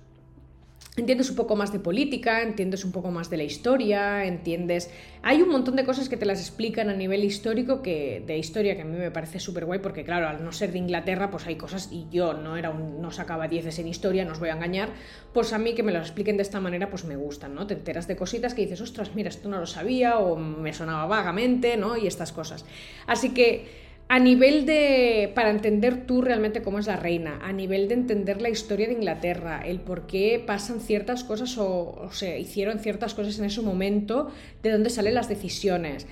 entiendes 1.00 1.30
un 1.30 1.36
poco 1.36 1.56
más 1.56 1.72
de 1.72 1.78
política, 1.78 2.42
entiendes 2.42 2.84
un 2.84 2.92
poco 2.92 3.10
más 3.10 3.30
de 3.30 3.36
la 3.36 3.44
historia, 3.44 4.24
entiendes... 4.24 4.90
Hay 5.22 5.42
un 5.42 5.48
montón 5.48 5.76
de 5.76 5.84
cosas 5.84 6.08
que 6.08 6.16
te 6.16 6.24
las 6.24 6.40
explican 6.40 6.90
a 6.90 6.94
nivel 6.94 7.24
histórico, 7.24 7.82
que 7.82 8.22
de 8.26 8.38
historia, 8.38 8.76
que 8.76 8.82
a 8.82 8.84
mí 8.84 8.96
me 8.96 9.10
parece 9.10 9.40
súper 9.40 9.64
guay, 9.64 9.80
porque 9.80 10.04
claro, 10.04 10.28
al 10.28 10.44
no 10.44 10.52
ser 10.52 10.72
de 10.72 10.78
Inglaterra, 10.78 11.30
pues 11.30 11.46
hay 11.46 11.56
cosas, 11.56 11.88
y 11.90 12.06
yo 12.10 12.34
no 12.34 12.56
era 12.56 12.70
un, 12.70 13.00
no 13.00 13.10
sacaba 13.10 13.48
dieces 13.48 13.78
en 13.78 13.88
historia, 13.88 14.24
no 14.24 14.32
os 14.32 14.40
voy 14.40 14.50
a 14.50 14.52
engañar, 14.52 14.90
pues 15.32 15.52
a 15.52 15.58
mí 15.58 15.74
que 15.74 15.82
me 15.82 15.92
lo 15.92 15.98
expliquen 15.98 16.36
de 16.36 16.42
esta 16.42 16.60
manera, 16.60 16.90
pues 16.90 17.04
me 17.04 17.16
gustan, 17.16 17.54
¿no? 17.54 17.66
Te 17.66 17.74
enteras 17.74 18.06
de 18.06 18.16
cositas 18.16 18.54
que 18.54 18.62
dices, 18.62 18.80
ostras, 18.80 19.14
mira, 19.14 19.28
esto 19.28 19.48
no 19.48 19.58
lo 19.58 19.66
sabía, 19.66 20.18
o 20.18 20.36
me 20.36 20.72
sonaba 20.72 21.06
vagamente, 21.06 21.76
¿no? 21.76 21.96
Y 21.96 22.06
estas 22.06 22.32
cosas. 22.32 22.64
Así 23.06 23.34
que 23.34 23.87
a 24.08 24.18
nivel 24.18 24.64
de, 24.64 25.30
para 25.34 25.50
entender 25.50 26.06
tú 26.06 26.22
realmente 26.22 26.62
cómo 26.62 26.78
es 26.78 26.86
la 26.86 26.96
reina, 26.96 27.38
a 27.42 27.52
nivel 27.52 27.88
de 27.88 27.94
entender 27.94 28.40
la 28.40 28.48
historia 28.48 28.86
de 28.86 28.94
Inglaterra, 28.94 29.60
el 29.60 29.80
por 29.80 30.06
qué 30.06 30.42
pasan 30.44 30.80
ciertas 30.80 31.24
cosas 31.24 31.58
o, 31.58 32.08
se 32.10 32.40
hicieron 32.40 32.78
ciertas 32.78 33.12
cosas 33.12 33.38
en 33.38 33.44
ese 33.44 33.60
momento, 33.60 34.30
de 34.62 34.72
dónde 34.72 34.88
salen 34.88 35.14
las 35.14 35.28
decisiones, 35.28 36.06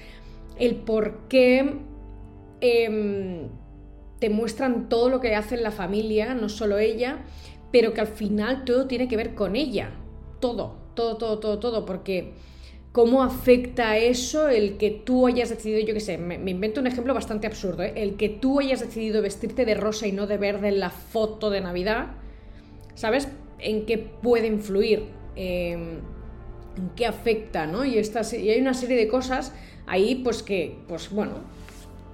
el 0.58 0.74
por 0.74 1.26
qué 1.28 1.78
em, 2.60 3.48
te 4.18 4.28
muestran 4.28 4.90
todo 4.90 5.08
lo 5.08 5.20
que 5.20 5.34
hace 5.34 5.56
la 5.56 5.70
familia, 5.70 6.34
no 6.34 6.50
solo 6.50 6.76
ella, 6.78 7.24
pero 7.72 7.94
que 7.94 8.02
al 8.02 8.08
final 8.08 8.64
todo 8.64 8.86
tiene 8.86 9.08
que 9.08 9.16
ver 9.16 9.34
con 9.34 9.56
ella, 9.56 9.90
todo, 10.40 10.76
todo, 10.94 11.16
todo, 11.16 11.38
todo, 11.38 11.58
todo, 11.58 11.86
porque 11.86 12.34
cómo 12.96 13.22
afecta 13.22 13.98
eso 13.98 14.48
el 14.48 14.78
que 14.78 14.90
tú 14.90 15.26
hayas 15.26 15.50
decidido, 15.50 15.86
yo 15.86 15.92
qué 15.92 16.00
sé, 16.00 16.16
me, 16.16 16.36
invento 16.50 16.80
un 16.80 16.86
ejemplo 16.86 17.12
bastante 17.12 17.46
absurdo, 17.46 17.82
¿eh? 17.82 17.92
el 17.94 18.16
que 18.16 18.30
tú 18.30 18.58
hayas 18.58 18.80
decidido 18.80 19.20
vestirte 19.20 19.66
de 19.66 19.74
rosa 19.74 20.06
y 20.06 20.12
no 20.12 20.26
de 20.26 20.38
verde 20.38 20.68
en 20.68 20.80
la 20.80 20.88
foto 20.88 21.50
de 21.50 21.60
Navidad, 21.60 22.06
¿sabes? 22.94 23.28
¿En 23.58 23.84
qué 23.84 23.98
puede 23.98 24.46
influir? 24.46 25.08
Em, 25.34 25.98
¿En 26.78 26.88
qué 26.96 27.04
afecta? 27.04 27.66
¿no? 27.66 27.84
Y, 27.84 27.98
y 27.98 28.48
hay 28.48 28.60
una 28.62 28.72
serie 28.72 28.96
de 28.96 29.08
cosas 29.08 29.52
ahí, 29.86 30.22
pues 30.24 30.42
que, 30.42 30.78
pues 30.88 31.10
bueno, 31.10 31.34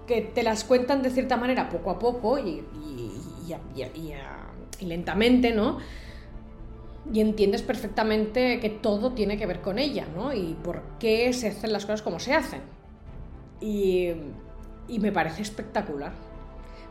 que 0.08 0.20
te 0.20 0.42
las 0.42 0.64
cuentan 0.64 1.00
de 1.00 1.10
cierta 1.10 1.36
manera 1.36 1.68
poco 1.68 1.90
a 1.90 2.00
poco 2.00 2.40
y, 2.40 2.60
y 4.80 4.84
lentamente, 4.84 5.52
¿no? 5.52 5.78
Y 7.10 7.20
entiendes 7.20 7.62
perfectamente 7.62 8.60
que 8.60 8.70
todo 8.70 9.12
tiene 9.12 9.36
que 9.36 9.46
ver 9.46 9.60
con 9.60 9.78
ella, 9.78 10.06
¿no? 10.14 10.32
Y 10.32 10.56
por 10.62 10.82
qué 10.98 11.32
se 11.32 11.48
hacen 11.48 11.72
las 11.72 11.84
cosas 11.84 12.02
como 12.02 12.20
se 12.20 12.34
hacen. 12.34 12.60
Y, 13.60 14.10
me 14.88 15.12
parece 15.12 15.42
espectacular. 15.42 16.12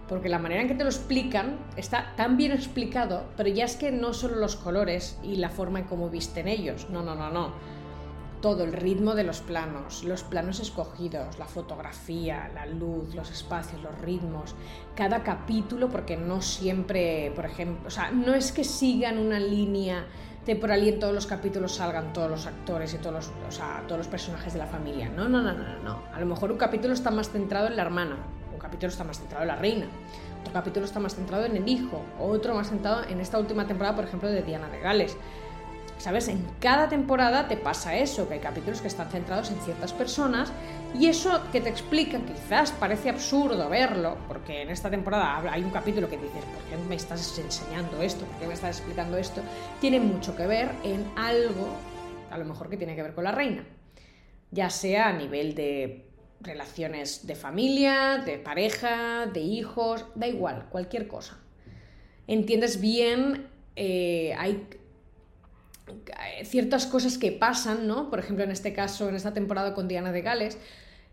Porque 0.09 0.27
la 0.27 0.39
manera 0.39 0.61
en 0.61 0.67
que 0.67 0.73
te 0.73 0.83
lo 0.83 0.89
explican 0.89 1.57
está 1.77 2.13
tan 2.17 2.35
bien 2.35 2.51
explicado, 2.51 3.25
pero 3.37 3.47
ya 3.47 3.63
es 3.63 3.77
que 3.77 3.91
no 3.91 4.13
solo 4.13 4.35
los 4.35 4.57
colores 4.57 5.17
y 5.23 5.35
la 5.35 5.49
forma 5.49 5.79
en 5.79 5.85
cómo 5.85 6.09
visten 6.09 6.47
ellos, 6.47 6.89
no, 6.89 7.01
no, 7.03 7.15
no, 7.15 7.29
no 7.29 7.80
todo, 8.41 8.63
el 8.63 8.73
ritmo 8.73 9.15
de 9.15 9.23
los 9.23 9.39
planos, 9.39 10.03
los 10.03 10.23
planos 10.23 10.59
escogidos, 10.59 11.39
la 11.39 11.45
fotografía, 11.45 12.51
la 12.53 12.65
luz, 12.65 13.15
los 13.15 13.31
espacios, 13.31 13.81
los 13.81 13.97
ritmos, 13.99 14.55
cada 14.95 15.23
capítulo, 15.23 15.89
porque 15.89 16.17
no 16.17 16.41
siempre, 16.41 17.31
por 17.35 17.45
ejemplo, 17.45 17.87
o 17.87 17.91
sea, 17.91 18.11
no 18.11 18.33
es 18.33 18.51
que 18.51 18.63
sigan 18.63 19.17
una 19.17 19.39
línea 19.39 20.05
temporal 20.45 20.83
y 20.83 20.89
en 20.89 20.99
todos 20.99 21.13
los 21.13 21.27
capítulos 21.27 21.75
salgan 21.75 22.13
todos 22.13 22.29
los 22.29 22.47
actores 22.47 22.93
y 22.93 22.97
todos 22.97 23.13
los, 23.13 23.31
o 23.47 23.51
sea, 23.51 23.83
todos 23.87 23.99
los 23.99 24.07
personajes 24.07 24.53
de 24.53 24.59
la 24.59 24.67
familia. 24.67 25.09
No, 25.09 25.29
no, 25.29 25.41
no, 25.41 25.53
no, 25.53 25.79
no. 25.83 26.01
A 26.13 26.19
lo 26.19 26.25
mejor 26.25 26.51
un 26.51 26.57
capítulo 26.57 26.93
está 26.93 27.11
más 27.11 27.29
centrado 27.29 27.67
en 27.67 27.75
la 27.75 27.83
hermana, 27.83 28.17
un 28.51 28.59
capítulo 28.59 28.89
está 28.89 29.03
más 29.03 29.19
centrado 29.19 29.43
en 29.43 29.47
la 29.49 29.55
reina, 29.55 29.85
otro 30.41 30.53
capítulo 30.53 30.85
está 30.85 30.99
más 30.99 31.15
centrado 31.15 31.45
en 31.45 31.55
el 31.55 31.69
hijo, 31.69 32.03
otro 32.19 32.55
más 32.55 32.69
centrado 32.69 33.03
en 33.07 33.19
esta 33.19 33.37
última 33.37 33.67
temporada, 33.67 33.95
por 33.95 34.05
ejemplo, 34.05 34.29
de 34.29 34.41
Diana 34.41 34.69
de 34.69 34.79
Gales. 34.79 35.15
¿Sabes? 36.01 36.29
En 36.29 36.43
cada 36.59 36.89
temporada 36.89 37.47
te 37.47 37.57
pasa 37.57 37.95
eso, 37.95 38.27
que 38.27 38.33
hay 38.33 38.39
capítulos 38.39 38.81
que 38.81 38.87
están 38.87 39.11
centrados 39.11 39.51
en 39.51 39.61
ciertas 39.61 39.93
personas 39.93 40.51
y 40.99 41.05
eso 41.05 41.43
que 41.51 41.61
te 41.61 41.69
explica, 41.69 42.19
quizás 42.25 42.71
parece 42.71 43.11
absurdo 43.11 43.69
verlo, 43.69 44.17
porque 44.27 44.63
en 44.63 44.71
esta 44.71 44.89
temporada 44.89 45.43
hay 45.51 45.63
un 45.63 45.69
capítulo 45.69 46.09
que 46.09 46.17
dices, 46.17 46.43
¿por 46.43 46.63
qué 46.63 46.89
me 46.89 46.95
estás 46.95 47.37
enseñando 47.37 48.01
esto? 48.01 48.25
¿Por 48.25 48.39
qué 48.39 48.47
me 48.47 48.55
estás 48.55 48.79
explicando 48.79 49.15
esto? 49.15 49.43
Tiene 49.79 49.99
mucho 49.99 50.35
que 50.35 50.47
ver 50.47 50.71
en 50.83 51.05
algo, 51.15 51.67
a 52.31 52.37
lo 52.39 52.45
mejor 52.45 52.67
que 52.67 52.77
tiene 52.77 52.95
que 52.95 53.03
ver 53.03 53.13
con 53.13 53.23
la 53.23 53.31
reina, 53.31 53.63
ya 54.49 54.71
sea 54.71 55.09
a 55.09 55.13
nivel 55.13 55.53
de 55.53 56.07
relaciones 56.39 57.27
de 57.27 57.35
familia, 57.35 58.17
de 58.25 58.39
pareja, 58.39 59.27
de 59.27 59.41
hijos, 59.41 60.07
da 60.15 60.27
igual, 60.27 60.65
cualquier 60.71 61.07
cosa. 61.07 61.37
Entiendes 62.25 62.81
bien, 62.81 63.51
eh, 63.75 64.33
hay 64.35 64.67
ciertas 66.43 66.85
cosas 66.85 67.17
que 67.17 67.31
pasan, 67.31 67.87
¿no? 67.87 68.09
Por 68.09 68.19
ejemplo, 68.19 68.43
en 68.43 68.51
este 68.51 68.73
caso, 68.73 69.09
en 69.09 69.15
esta 69.15 69.33
temporada 69.33 69.73
con 69.73 69.87
Diana 69.87 70.11
de 70.11 70.21
Gales. 70.21 70.57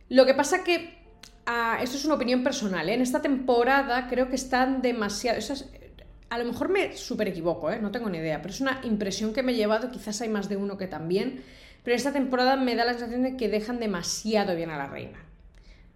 Lo 0.08 0.26
que 0.26 0.34
pasa 0.34 0.64
que, 0.64 0.98
ah, 1.46 1.78
esto 1.82 1.96
es 1.96 2.04
una 2.04 2.14
opinión 2.14 2.42
personal, 2.42 2.88
¿eh? 2.88 2.94
en 2.94 3.02
esta 3.02 3.20
temporada 3.20 4.08
creo 4.08 4.28
que 4.28 4.36
están 4.36 4.82
demasiado... 4.82 5.38
a 6.30 6.38
lo 6.38 6.44
mejor 6.44 6.68
me 6.68 6.96
súper 6.96 7.28
equivoco, 7.28 7.70
¿eh? 7.70 7.78
no 7.80 7.90
tengo 7.90 8.08
ni 8.08 8.18
idea, 8.18 8.40
pero 8.40 8.54
es 8.54 8.60
una 8.60 8.80
impresión 8.84 9.32
que 9.32 9.42
me 9.42 9.52
he 9.52 9.56
llevado, 9.56 9.90
quizás 9.90 10.20
hay 10.20 10.28
más 10.28 10.48
de 10.48 10.56
uno 10.56 10.78
que 10.78 10.86
también, 10.86 11.42
pero 11.84 11.94
esta 11.94 12.12
temporada 12.12 12.56
me 12.56 12.74
da 12.74 12.84
la 12.84 12.92
sensación 12.92 13.22
de 13.22 13.36
que 13.36 13.48
dejan 13.48 13.80
demasiado 13.80 14.56
bien 14.56 14.70
a 14.70 14.78
la 14.78 14.86
reina. 14.86 15.24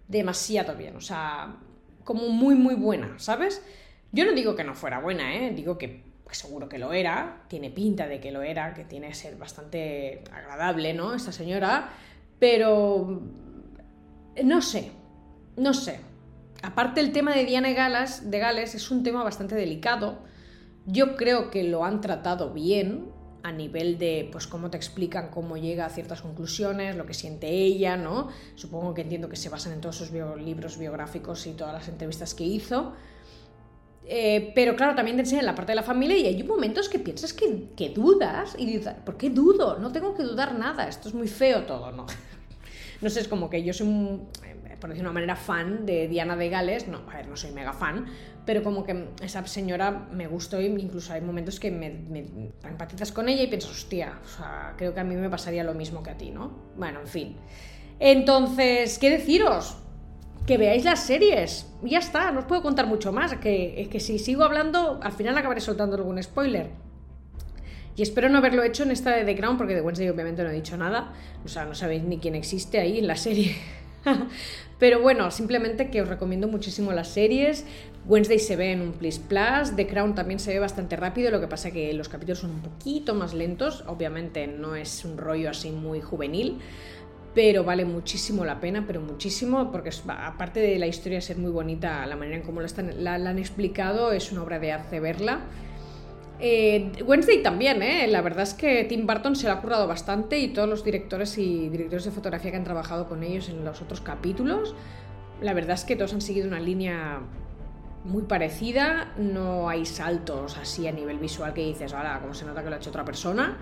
Demasiado 0.07 0.75
bien, 0.75 0.95
o 0.95 1.01
sea, 1.01 1.55
como 2.03 2.29
muy, 2.29 2.55
muy 2.55 2.75
buena, 2.75 3.17
¿sabes? 3.17 3.63
Yo 4.11 4.25
no 4.25 4.33
digo 4.33 4.55
que 4.55 4.63
no 4.63 4.75
fuera 4.75 4.99
buena, 4.99 5.35
¿eh? 5.35 5.51
Digo 5.55 5.77
que 5.77 6.03
seguro 6.33 6.69
que 6.69 6.77
lo 6.77 6.93
era, 6.93 7.43
tiene 7.47 7.69
pinta 7.69 8.07
de 8.07 8.19
que 8.19 8.31
lo 8.31 8.41
era, 8.41 8.73
que 8.73 8.83
tiene 8.83 9.09
que 9.09 9.15
ser 9.15 9.35
bastante 9.37 10.23
agradable, 10.31 10.93
¿no? 10.93 11.13
Esta 11.13 11.31
señora, 11.31 11.89
pero 12.39 13.21
no 14.43 14.61
sé, 14.61 14.91
no 15.57 15.73
sé. 15.73 15.99
Aparte 16.61 17.01
el 17.01 17.11
tema 17.11 17.33
de 17.35 17.45
Diana 17.45 17.71
Galas, 17.73 18.31
de 18.31 18.39
Gales 18.39 18.73
es 18.73 18.89
un 18.89 19.03
tema 19.03 19.23
bastante 19.23 19.55
delicado. 19.55 20.19
Yo 20.85 21.15
creo 21.15 21.51
que 21.51 21.63
lo 21.63 21.83
han 21.83 22.01
tratado 22.01 22.53
bien 22.53 23.11
a 23.43 23.51
nivel 23.51 23.97
de, 23.97 24.29
pues, 24.31 24.47
cómo 24.47 24.69
te 24.69 24.77
explican 24.77 25.29
cómo 25.29 25.57
llega 25.57 25.85
a 25.85 25.89
ciertas 25.89 26.21
conclusiones, 26.21 26.95
lo 26.95 27.05
que 27.05 27.13
siente 27.13 27.49
ella, 27.49 27.97
¿no? 27.97 28.29
Supongo 28.55 28.93
que 28.93 29.01
entiendo 29.01 29.27
que 29.27 29.35
se 29.35 29.49
basan 29.49 29.73
en 29.73 29.81
todos 29.81 29.97
sus 29.97 30.11
libros 30.11 30.77
biográficos 30.77 31.45
y 31.45 31.51
todas 31.51 31.73
las 31.73 31.89
entrevistas 31.89 32.33
que 32.33 32.45
hizo. 32.45 32.93
Eh, 34.05 34.51
pero 34.53 34.75
claro, 34.75 34.95
también 34.95 35.15
te 35.15 35.23
enseñan 35.23 35.45
la 35.45 35.55
parte 35.55 35.71
de 35.71 35.77
la 35.77 35.83
familia 35.83 36.17
y 36.17 36.25
hay 36.25 36.43
momentos 36.43 36.89
que 36.89 36.99
piensas 36.99 37.33
que, 37.33 37.89
dudas 37.89 38.55
y 38.57 38.65
dices, 38.65 38.93
¿por 39.05 39.17
qué 39.17 39.29
dudo? 39.29 39.79
No 39.79 39.91
tengo 39.91 40.13
que 40.13 40.23
dudar 40.23 40.55
nada, 40.55 40.87
esto 40.87 41.07
es 41.07 41.15
muy 41.15 41.27
feo 41.27 41.63
todo, 41.63 41.91
¿no? 41.91 42.05
no 43.01 43.09
sé, 43.09 43.21
es 43.21 43.27
como 43.27 43.49
que 43.49 43.63
yo 43.63 43.73
soy, 43.73 43.87
un, 43.87 44.27
eh, 44.43 44.75
por 44.79 44.89
decir 44.89 45.03
una 45.03 45.13
manera, 45.13 45.35
fan 45.37 45.85
de 45.85 46.09
Diana 46.09 46.35
de 46.35 46.49
Gales, 46.49 46.87
no, 46.87 47.01
a 47.09 47.15
ver, 47.15 47.27
no 47.27 47.37
soy 47.37 47.51
mega 47.51 47.71
fan, 47.71 48.05
pero 48.45 48.61
como 48.61 48.83
que 48.83 49.07
esa 49.21 49.45
señora 49.47 50.07
me 50.11 50.27
gustó 50.27 50.59
y 50.59 50.65
incluso 50.65 51.13
hay 51.13 51.21
momentos 51.21 51.61
que 51.61 51.71
me, 51.71 51.89
me 51.89 52.25
empatizas 52.63 53.13
con 53.13 53.29
ella 53.29 53.43
y 53.43 53.47
piensas, 53.47 53.71
hostia, 53.71 54.19
o 54.21 54.27
sea, 54.27 54.73
creo 54.77 54.93
que 54.93 54.99
a 54.99 55.05
mí 55.05 55.15
me 55.15 55.29
pasaría 55.29 55.63
lo 55.63 55.73
mismo 55.73 56.03
que 56.03 56.09
a 56.09 56.17
ti, 56.17 56.29
¿no? 56.29 56.51
Bueno, 56.75 56.99
en 56.99 57.07
fin. 57.07 57.37
Entonces, 57.99 58.99
¿qué 58.99 59.09
deciros? 59.09 59.77
Que 60.45 60.57
veáis 60.57 60.83
las 60.83 61.05
series. 61.05 61.67
Ya 61.83 61.99
está, 61.99 62.31
no 62.31 62.39
os 62.39 62.45
puedo 62.45 62.61
contar 62.61 62.87
mucho 62.87 63.11
más. 63.11 63.33
Que, 63.35 63.81
es 63.81 63.87
que 63.87 63.99
si 63.99 64.19
sigo 64.19 64.43
hablando, 64.43 64.99
al 65.01 65.11
final 65.11 65.37
acabaré 65.37 65.61
soltando 65.61 65.95
algún 65.95 66.21
spoiler. 66.21 66.69
Y 67.95 68.01
espero 68.01 68.27
no 68.29 68.39
haberlo 68.39 68.63
hecho 68.63 68.83
en 68.83 68.91
esta 68.91 69.11
de 69.11 69.23
The 69.23 69.35
Crown, 69.35 69.57
porque 69.57 69.75
de 69.75 69.81
Wednesday 69.81 70.09
obviamente 70.09 70.43
no 70.43 70.49
he 70.49 70.53
dicho 70.53 70.77
nada. 70.77 71.13
O 71.45 71.47
sea, 71.47 71.65
no 71.65 71.75
sabéis 71.75 72.03
ni 72.03 72.17
quién 72.17 72.35
existe 72.35 72.79
ahí 72.79 72.99
en 72.99 73.07
la 73.07 73.15
serie. 73.15 73.55
Pero 74.79 75.01
bueno, 75.01 75.31
simplemente 75.31 75.89
que 75.89 76.01
os 76.01 76.07
recomiendo 76.07 76.47
muchísimo 76.47 76.91
las 76.91 77.09
series. 77.09 77.65
Wednesday 78.05 78.39
se 78.39 78.55
ve 78.57 78.71
en 78.73 78.81
un 78.81 78.91
Plus 78.91 79.17
Plus, 79.17 79.75
The 79.77 79.87
Crown 79.87 80.13
también 80.13 80.39
se 80.39 80.51
ve 80.51 80.59
bastante 80.59 80.97
rápido, 80.97 81.31
lo 81.31 81.39
que 81.39 81.47
pasa 81.47 81.71
que 81.71 81.93
los 81.93 82.09
capítulos 82.09 82.39
son 82.39 82.51
un 82.51 82.61
poquito 82.61 83.15
más 83.15 83.33
lentos, 83.33 83.85
obviamente 83.87 84.45
no 84.45 84.75
es 84.75 85.05
un 85.05 85.17
rollo 85.17 85.49
así 85.49 85.71
muy 85.71 86.01
juvenil, 86.01 86.59
pero 87.33 87.63
vale 87.63 87.85
muchísimo 87.85 88.45
la 88.45 88.59
pena, 88.59 88.83
pero 88.85 89.01
muchísimo, 89.01 89.71
porque 89.71 89.91
aparte 90.07 90.59
de 90.59 90.77
la 90.77 90.87
historia 90.87 91.19
ser 91.21 91.37
muy 91.37 91.51
bonita, 91.51 92.05
la 92.05 92.15
manera 92.15 92.37
en 92.37 92.43
cómo 92.43 92.61
la, 92.61 93.13
han 93.15 93.39
explicado 93.39 94.11
es 94.11 94.31
una 94.31 94.43
obra 94.43 94.59
de 94.59 94.71
arte 94.71 94.99
verla. 94.99 95.41
Eh, 96.39 96.91
Wednesday 97.05 97.41
también, 97.41 97.81
¿eh? 97.81 98.07
la 98.07 98.21
verdad 98.21 98.43
es 98.43 98.53
que 98.53 98.83
Tim 98.83 99.07
Burton 99.07 99.35
se 99.35 99.47
lo 99.47 99.53
ha 99.53 99.61
currado 99.61 99.87
bastante 99.87 100.39
y 100.39 100.49
todos 100.49 100.67
los 100.67 100.83
directores 100.83 101.37
y 101.37 101.69
directores 101.69 102.05
de 102.05 102.11
fotografía 102.11 102.51
que 102.51 102.57
han 102.57 102.63
trabajado 102.63 103.07
con 103.07 103.23
ellos 103.23 103.49
en 103.49 103.63
los 103.63 103.81
otros 103.81 104.01
capítulos, 104.01 104.75
la 105.41 105.53
verdad 105.53 105.75
es 105.75 105.85
que 105.85 105.95
todos 105.95 106.13
han 106.13 106.21
seguido 106.21 106.47
una 106.47 106.59
línea 106.59 107.21
muy 108.03 108.23
parecida, 108.23 109.13
no 109.17 109.69
hay 109.69 109.85
saltos 109.85 110.57
así 110.57 110.87
a 110.87 110.91
nivel 110.91 111.19
visual 111.19 111.53
que 111.53 111.65
dices, 111.65 111.93
ahora, 111.93 112.19
como 112.19 112.33
se 112.33 112.45
nota 112.45 112.63
que 112.63 112.69
lo 112.69 112.75
ha 112.75 112.77
hecho 112.77 112.89
otra 112.89 113.05
persona. 113.05 113.57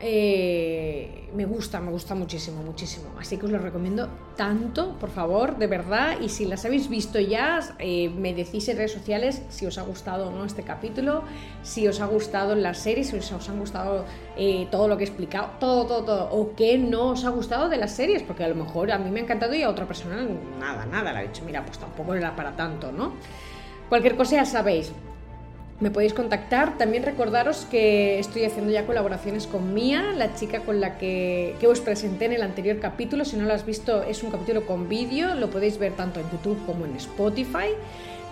Eh, 0.00 1.28
me 1.34 1.44
gusta, 1.44 1.80
me 1.80 1.90
gusta 1.90 2.14
muchísimo, 2.14 2.62
muchísimo. 2.62 3.08
Así 3.18 3.36
que 3.36 3.46
os 3.46 3.52
lo 3.52 3.58
recomiendo 3.58 4.08
tanto, 4.36 4.96
por 4.98 5.10
favor, 5.10 5.58
de 5.58 5.66
verdad. 5.66 6.20
Y 6.20 6.28
si 6.28 6.44
las 6.44 6.64
habéis 6.64 6.88
visto 6.88 7.18
ya, 7.18 7.60
eh, 7.80 8.08
me 8.08 8.32
decís 8.32 8.68
en 8.68 8.76
redes 8.76 8.92
sociales 8.92 9.42
si 9.48 9.66
os 9.66 9.76
ha 9.76 9.82
gustado 9.82 10.28
o 10.28 10.30
no 10.30 10.44
este 10.44 10.62
capítulo, 10.62 11.24
si 11.62 11.88
os 11.88 12.00
ha 12.00 12.06
gustado 12.06 12.54
la 12.54 12.74
serie, 12.74 13.02
si 13.02 13.16
os, 13.16 13.48
han 13.48 13.58
gustado 13.58 14.04
eh, 14.36 14.68
todo 14.70 14.86
lo 14.86 14.96
que 14.96 15.04
he 15.04 15.06
explicado, 15.08 15.50
todo, 15.58 15.86
todo, 15.86 16.04
todo, 16.04 16.30
o 16.30 16.54
qué 16.54 16.78
no 16.78 17.10
os 17.10 17.24
ha 17.24 17.30
gustado 17.30 17.68
de 17.68 17.78
las 17.78 17.92
series, 17.92 18.22
porque 18.22 18.44
a 18.44 18.48
lo 18.48 18.54
mejor 18.54 18.92
a 18.92 18.98
mí 18.98 19.10
me 19.10 19.20
ha 19.20 19.22
encantado 19.24 19.54
y 19.54 19.62
a 19.62 19.68
otra 19.68 19.86
persona 19.86 20.24
nada, 20.60 20.86
nada. 20.86 21.12
Le 21.12 21.18
ha 21.18 21.22
dicho, 21.22 21.42
mira, 21.44 21.64
pues 21.64 21.78
tampoco 21.78 22.14
era 22.14 22.36
para 22.36 22.54
tanto, 22.54 22.92
¿no? 22.92 23.14
Cualquier 23.88 24.16
cosa 24.16 24.36
ya 24.36 24.44
sabéis, 24.44 24.92
me 25.80 25.90
podéis 25.90 26.12
contactar. 26.12 26.76
También 26.76 27.02
recordaros 27.02 27.66
que 27.70 28.18
estoy 28.18 28.44
haciendo 28.44 28.72
ya 28.72 28.86
colaboraciones 28.86 29.46
con 29.46 29.74
Mía, 29.74 30.12
la 30.16 30.34
chica 30.34 30.60
con 30.60 30.80
la 30.80 30.98
que, 30.98 31.54
os 31.66 31.80
presenté 31.80 32.24
en 32.26 32.32
el 32.32 32.42
anterior 32.42 32.80
capítulo. 32.80 33.24
Si 33.24 33.36
no 33.36 33.44
lo 33.44 33.54
has 33.54 33.64
visto, 33.64 34.02
es 34.02 34.22
un 34.22 34.30
capítulo 34.30 34.66
con 34.66 34.88
vídeo. 34.88 35.34
Lo 35.34 35.50
podéis 35.50 35.78
ver 35.78 35.92
tanto 35.92 36.20
en 36.20 36.30
YouTube 36.30 36.58
como 36.66 36.84
en 36.84 36.96
Spotify. 36.96 37.68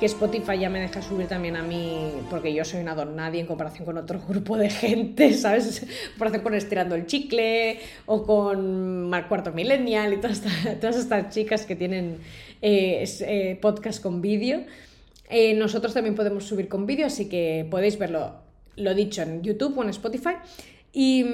Que 0.00 0.06
Spotify 0.06 0.58
ya 0.58 0.68
me 0.68 0.78
deja 0.78 1.00
subir 1.00 1.26
también 1.26 1.56
a 1.56 1.62
mí, 1.62 2.10
porque 2.28 2.52
yo 2.52 2.66
soy 2.66 2.80
una 2.80 2.94
don 2.94 3.16
nadie 3.16 3.40
en 3.40 3.46
comparación 3.46 3.86
con 3.86 3.96
otro 3.96 4.20
grupo 4.28 4.58
de 4.58 4.68
gente, 4.68 5.32
¿sabes? 5.32 5.86
Por 6.18 6.26
hacer 6.26 6.42
con 6.42 6.54
Estirando 6.54 6.94
el 6.96 7.06
Chicle 7.06 7.78
o 8.04 8.26
con 8.26 9.10
Cuarto 9.28 9.52
Millennial 9.52 10.12
y 10.12 10.16
todas, 10.18 10.42
todas 10.80 10.96
estas 10.96 11.32
chicas 11.32 11.64
que 11.64 11.76
tienen 11.76 12.18
eh, 12.60 13.04
eh, 13.20 13.58
podcast 13.62 14.02
con 14.02 14.20
vídeo. 14.20 14.64
Eh, 15.28 15.54
nosotros 15.54 15.94
también 15.94 16.14
podemos 16.14 16.44
subir 16.44 16.68
con 16.68 16.86
vídeo, 16.86 17.06
así 17.06 17.28
que 17.28 17.66
podéis 17.70 17.98
verlo, 17.98 18.34
lo 18.76 18.94
dicho, 18.94 19.22
en 19.22 19.42
YouTube 19.42 19.76
o 19.78 19.82
en 19.82 19.90
Spotify. 19.90 20.36
Y, 20.92 21.24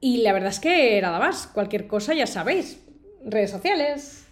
y 0.00 0.18
la 0.18 0.32
verdad 0.32 0.50
es 0.50 0.60
que 0.60 1.00
nada 1.00 1.18
más, 1.18 1.46
cualquier 1.46 1.86
cosa 1.86 2.14
ya 2.14 2.26
sabéis. 2.26 2.80
Redes 3.24 3.50
sociales. 3.50 4.26